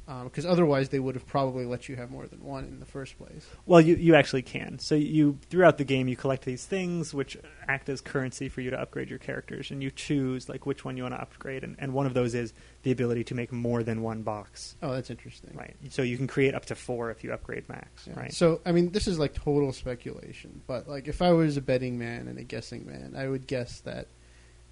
[0.09, 2.87] Um, because otherwise they would have probably let you have more than one in the
[2.87, 3.47] first place.
[3.65, 4.79] Well, you you actually can.
[4.81, 7.37] So you throughout the game you collect these things which
[7.69, 10.97] act as currency for you to upgrade your characters, and you choose like which one
[10.97, 13.83] you want to upgrade, and, and one of those is the ability to make more
[13.83, 14.75] than one box.
[14.83, 15.53] Oh, that's interesting.
[15.55, 15.77] Right.
[15.91, 18.07] So you can create up to four if you upgrade max.
[18.07, 18.19] Yeah.
[18.19, 18.33] Right.
[18.33, 21.99] So, I mean, this is like total speculation, but like if I was a betting
[21.99, 24.09] man and a guessing man, I would guess that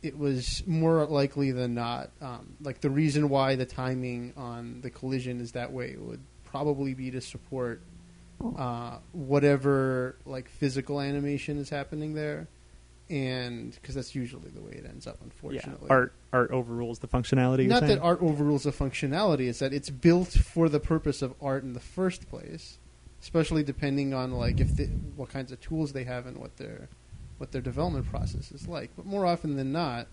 [0.02, 4.90] it was more likely than not um, like the reason why the timing on the
[4.90, 7.82] collision is that way would probably be to support
[8.56, 12.46] uh, whatever like physical animation is happening there,
[13.10, 15.24] and because that's usually the way it ends up, yeah.
[15.24, 15.90] unfortunately.
[15.90, 17.66] Art art overrules the functionality.
[17.66, 21.64] Not that art overrules the functionality; it's that it's built for the purpose of art
[21.64, 22.78] in the first place.
[23.20, 24.84] Especially depending on like if the,
[25.16, 26.88] what kinds of tools they have and what their
[27.38, 28.90] what their development process is like.
[28.96, 30.06] But more often than not,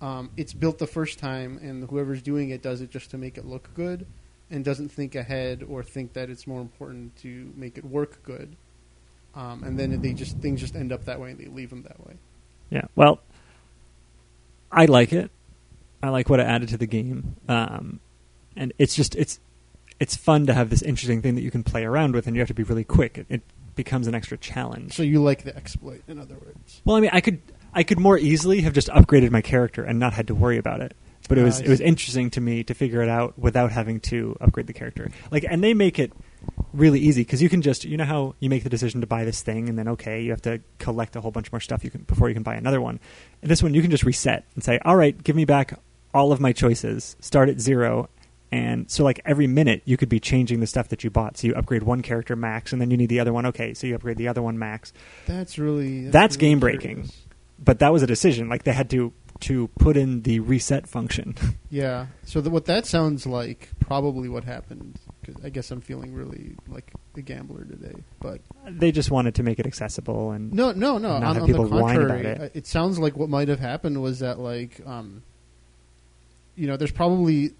[0.00, 3.36] um, it's built the first time, and whoever's doing it does it just to make
[3.38, 4.06] it look good,
[4.50, 8.56] and doesn't think ahead or think that it's more important to make it work good.
[9.34, 11.82] Um, and then they just things just end up that way, and they leave them
[11.82, 12.14] that way.
[12.70, 12.86] Yeah.
[12.94, 13.20] Well,
[14.70, 15.30] I like it.
[16.02, 18.00] I like what it added to the game, um,
[18.56, 19.40] and it's just it's
[19.98, 22.40] it's fun to have this interesting thing that you can play around with, and you
[22.40, 23.16] have to be really quick.
[23.18, 23.42] It, it
[23.74, 24.94] becomes an extra challenge.
[24.94, 26.82] So you like the exploit, in other words.
[26.84, 27.40] Well, I mean, I could
[27.72, 30.80] I could more easily have just upgraded my character and not had to worry about
[30.80, 30.94] it.
[31.28, 33.98] But it Ah, was it was interesting to me to figure it out without having
[34.00, 35.10] to upgrade the character.
[35.30, 36.12] Like, and they make it
[36.74, 39.24] really easy because you can just you know how you make the decision to buy
[39.24, 41.90] this thing and then okay you have to collect a whole bunch more stuff you
[41.90, 43.00] can before you can buy another one.
[43.40, 45.78] And this one you can just reset and say, all right, give me back
[46.12, 48.08] all of my choices, start at zero.
[48.52, 51.36] And so, like every minute, you could be changing the stuff that you bought.
[51.38, 53.46] So you upgrade one character max, and then you need the other one.
[53.46, 54.92] Okay, so you upgrade the other one max.
[55.26, 57.10] That's really That's really game-breaking.
[57.58, 58.48] but that was a decision.
[58.48, 61.34] Like they had to to put in the reset function.
[61.68, 62.06] Yeah.
[62.24, 64.96] So the, what that sounds like, probably what happened.
[65.26, 67.96] 'cause I guess I'm feeling really like a gambler today.
[68.20, 71.18] But they just wanted to make it accessible and no, no, no.
[71.18, 72.40] Not On, have on the people whine about contrary, it.
[72.40, 75.24] uh, it sounds like what might have happened was that like, um,
[76.54, 77.50] you know, there's probably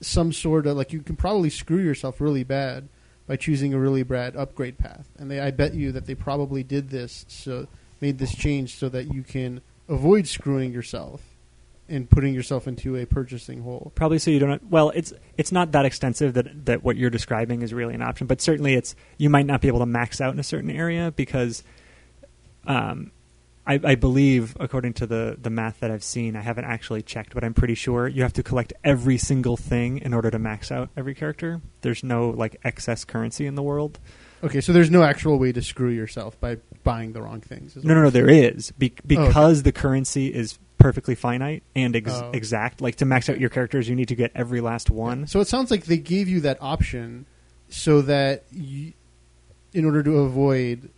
[0.00, 2.88] some sort of like you can probably screw yourself really bad
[3.26, 5.08] by choosing a really bad upgrade path.
[5.18, 7.66] And they, I bet you that they probably did this so
[8.00, 11.22] made this change so that you can avoid screwing yourself
[11.88, 13.92] and putting yourself into a purchasing hole.
[13.94, 14.68] probably so you don't.
[14.70, 18.26] Well, it's it's not that extensive that that what you're describing is really an option,
[18.26, 21.12] but certainly it's you might not be able to max out in a certain area
[21.14, 21.62] because,
[22.66, 23.12] um,
[23.66, 27.34] I, I believe according to the the math that I've seen, I haven't actually checked,
[27.34, 30.70] but I'm pretty sure you have to collect every single thing in order to max
[30.70, 31.60] out every character.
[31.80, 33.98] There's no like excess currency in the world.
[34.44, 37.74] Okay, so there's no actual way to screw yourself by buying the wrong things.
[37.76, 38.10] No, no, no.
[38.10, 42.30] There is Be- oh, because the currency is perfectly finite and ex- Oh.
[42.32, 42.80] exact.
[42.80, 45.26] Like to max out your characters, you need to get every last one.
[45.26, 47.26] So it sounds like they gave you that option
[47.68, 48.92] so that you,
[49.72, 50.90] in order to avoid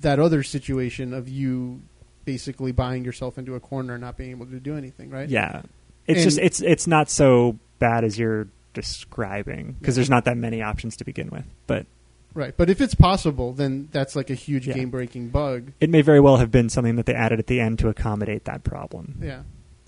[0.00, 1.82] that other situation of you
[2.24, 5.28] basically buying yourself into a corner and not being able to do anything, right?
[5.28, 5.62] Yeah,
[6.06, 10.36] it's And- just it's it's not so bad as you're describing because there's not that
[10.36, 11.44] many options to begin with.
[11.66, 11.86] But
[12.34, 12.54] Right.
[12.56, 14.74] But if it's possible, then that's like a huge Yeah.
[14.74, 15.72] game breaking bug.
[15.80, 18.44] it may very well have been something that they added at the end to accommodate
[18.44, 19.16] that problem.
[19.20, 19.42] Yeah.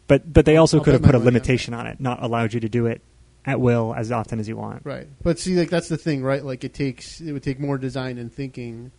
[0.08, 2.60] But but they also I'll could have put a limitation on it, not allowed you
[2.60, 3.02] to do it
[3.44, 4.82] at will as often as you want.
[4.84, 5.06] Right.
[5.22, 6.44] But see, like that's the thing, right?
[6.44, 8.90] Like it takes it would take more design and thinking,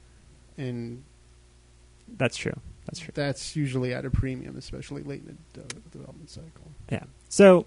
[0.62, 1.03] and
[2.18, 2.53] That's true.
[2.86, 3.12] That's true.
[3.14, 6.72] that's usually at a premium, especially late in the de- development cycle.
[6.91, 7.03] Yeah.
[7.30, 7.66] So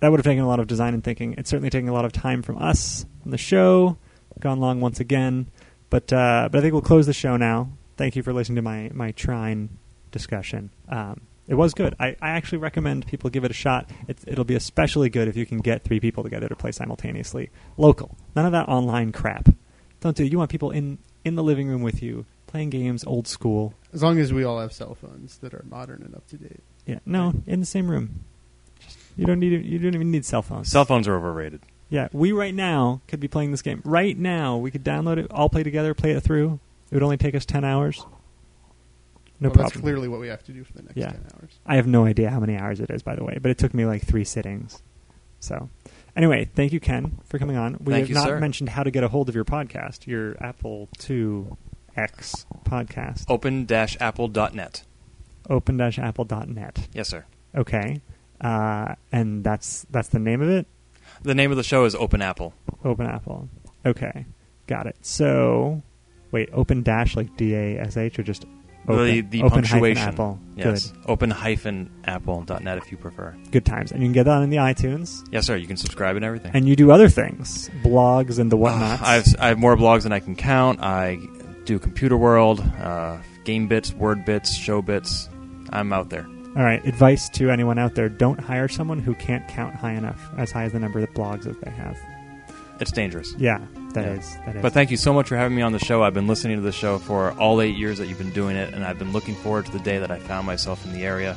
[0.00, 1.34] that would have taken a lot of design and thinking.
[1.38, 3.96] It's certainly taking a lot of time from us on the show.
[4.40, 5.46] Gone long once again,
[5.90, 7.68] but uh, but I think we'll close the show now.
[7.96, 9.68] Thank you for listening to my my Trine
[10.10, 10.70] discussion.
[10.88, 11.94] Um, it was good.
[12.00, 13.90] I, I actually recommend people give it a shot.
[14.08, 17.50] It's, it'll be especially good if you can get three people together to play simultaneously.
[17.76, 18.16] Local.
[18.34, 19.48] None of that online crap.
[20.00, 20.32] Don't do it.
[20.32, 23.74] You want people in in the living room with you playing games, old school.
[23.92, 26.60] As long as we all have cell phones that are modern and up to date.
[26.86, 26.98] Yeah.
[27.06, 28.24] No, in the same room.
[28.78, 29.64] Just, you don't need.
[29.64, 30.70] You don't even need cell phones.
[30.70, 31.62] Cell phones are overrated.
[31.88, 33.82] Yeah, we right now could be playing this game.
[33.84, 36.58] Right now, we could download it, all play together, play it through.
[36.90, 38.04] It would only take us 10 hours.
[39.40, 39.82] No well, that's problem.
[39.82, 41.10] clearly what we have to do for the next Yeah.
[41.10, 41.50] ten hours.
[41.66, 43.74] I have no idea how many hours it is, by the way, but it took
[43.74, 44.82] me like three sittings.
[45.40, 45.68] So,
[46.16, 47.76] anyway, thank you, Ken, for coming on.
[47.80, 48.38] We Thank have you, not sir.
[48.40, 51.56] mentioned how to get a hold of your podcast, your Apple Two
[51.96, 54.82] X podcast, Open-apple.net.
[55.50, 56.88] open-apple.net.
[56.92, 57.24] Yes, sir.
[57.54, 58.00] Okay,
[58.40, 60.66] uh, and that's that's the name of it.
[61.22, 62.54] The name of the show is Open Apple.
[62.84, 63.48] Open Apple.
[63.84, 64.26] Okay,
[64.66, 64.96] got it.
[65.02, 65.82] So,
[66.30, 68.46] wait, open dash like D A S H or just
[68.88, 70.08] open, the the open hyphen punctuation.
[70.08, 70.38] Apple.
[70.56, 70.92] Yes.
[71.06, 73.30] Open-apple.net if you prefer.
[73.44, 75.26] Good, good times, and you can get that on the iTunes.
[75.32, 75.56] Yes, sir.
[75.56, 76.52] You can subscribe and everything.
[76.54, 79.02] And you do other things, blogs and the whatnots.
[79.02, 80.80] Uh, I've I have more blogs than I can count.
[80.80, 81.18] I
[81.64, 85.28] do Computerworld, uh, Game Bits, Word Bits, Show Bits.
[85.70, 86.26] I'm out there.
[86.54, 90.20] All right, advice to anyone out there: don't hire someone who can't count high enough,
[90.36, 91.98] as high as the number of blogs that they have.
[92.78, 93.34] It's dangerous.
[93.38, 93.58] Yeah,
[93.94, 94.12] that Yeah.
[94.12, 94.62] is that is.
[94.62, 96.02] But thank you so much for having me on the show.
[96.02, 98.72] I've been listening to the show for all eight years that you've been doing it,
[98.74, 101.36] and I've been looking forward to the day that I found myself in the area.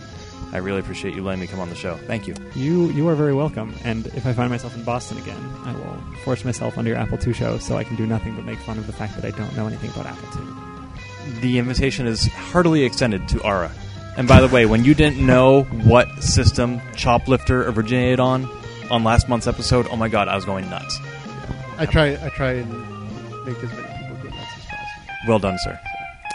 [0.54, 1.96] I really appreciate you letting me come on the show.
[2.08, 2.36] Thank you.
[2.56, 3.74] you you are very welcome.
[3.84, 7.18] And if I find myself in Boston again, I will force myself onto your Apple
[7.26, 9.32] II show, so I can do nothing but make fun of the fact that I
[9.38, 11.42] don't know anything about Apple II.
[11.42, 13.72] The invitation is heartily extended to Ara.
[14.18, 18.48] And by the way, when you didn't know what system Choplifter originated on
[18.92, 21.00] on last month's episode, oh my god, I was going nuts.
[21.78, 22.14] I try.
[22.14, 22.70] I try and
[23.46, 25.14] make as many people go nuts as possible.
[25.28, 25.80] Well done, sir.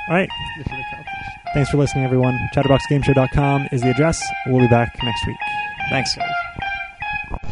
[0.08, 0.28] All right,
[0.58, 1.54] Mission accomplished.
[1.54, 2.36] thanks for listening, everyone.
[2.54, 4.20] ChatterboxGameShow.com is the address.
[4.46, 5.36] We'll be back next week.
[5.90, 6.14] Thanks.
[6.16, 6.28] Guys.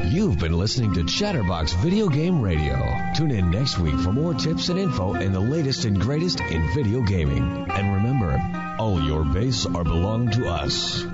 [0.05, 2.77] You've been listening to Chatterbox Video Game Radio.
[3.15, 6.73] Tune in next week for more tips and info and the latest and greatest in
[6.75, 7.67] video gaming.
[7.71, 8.41] And remember,
[8.79, 11.05] all your base are belong to us.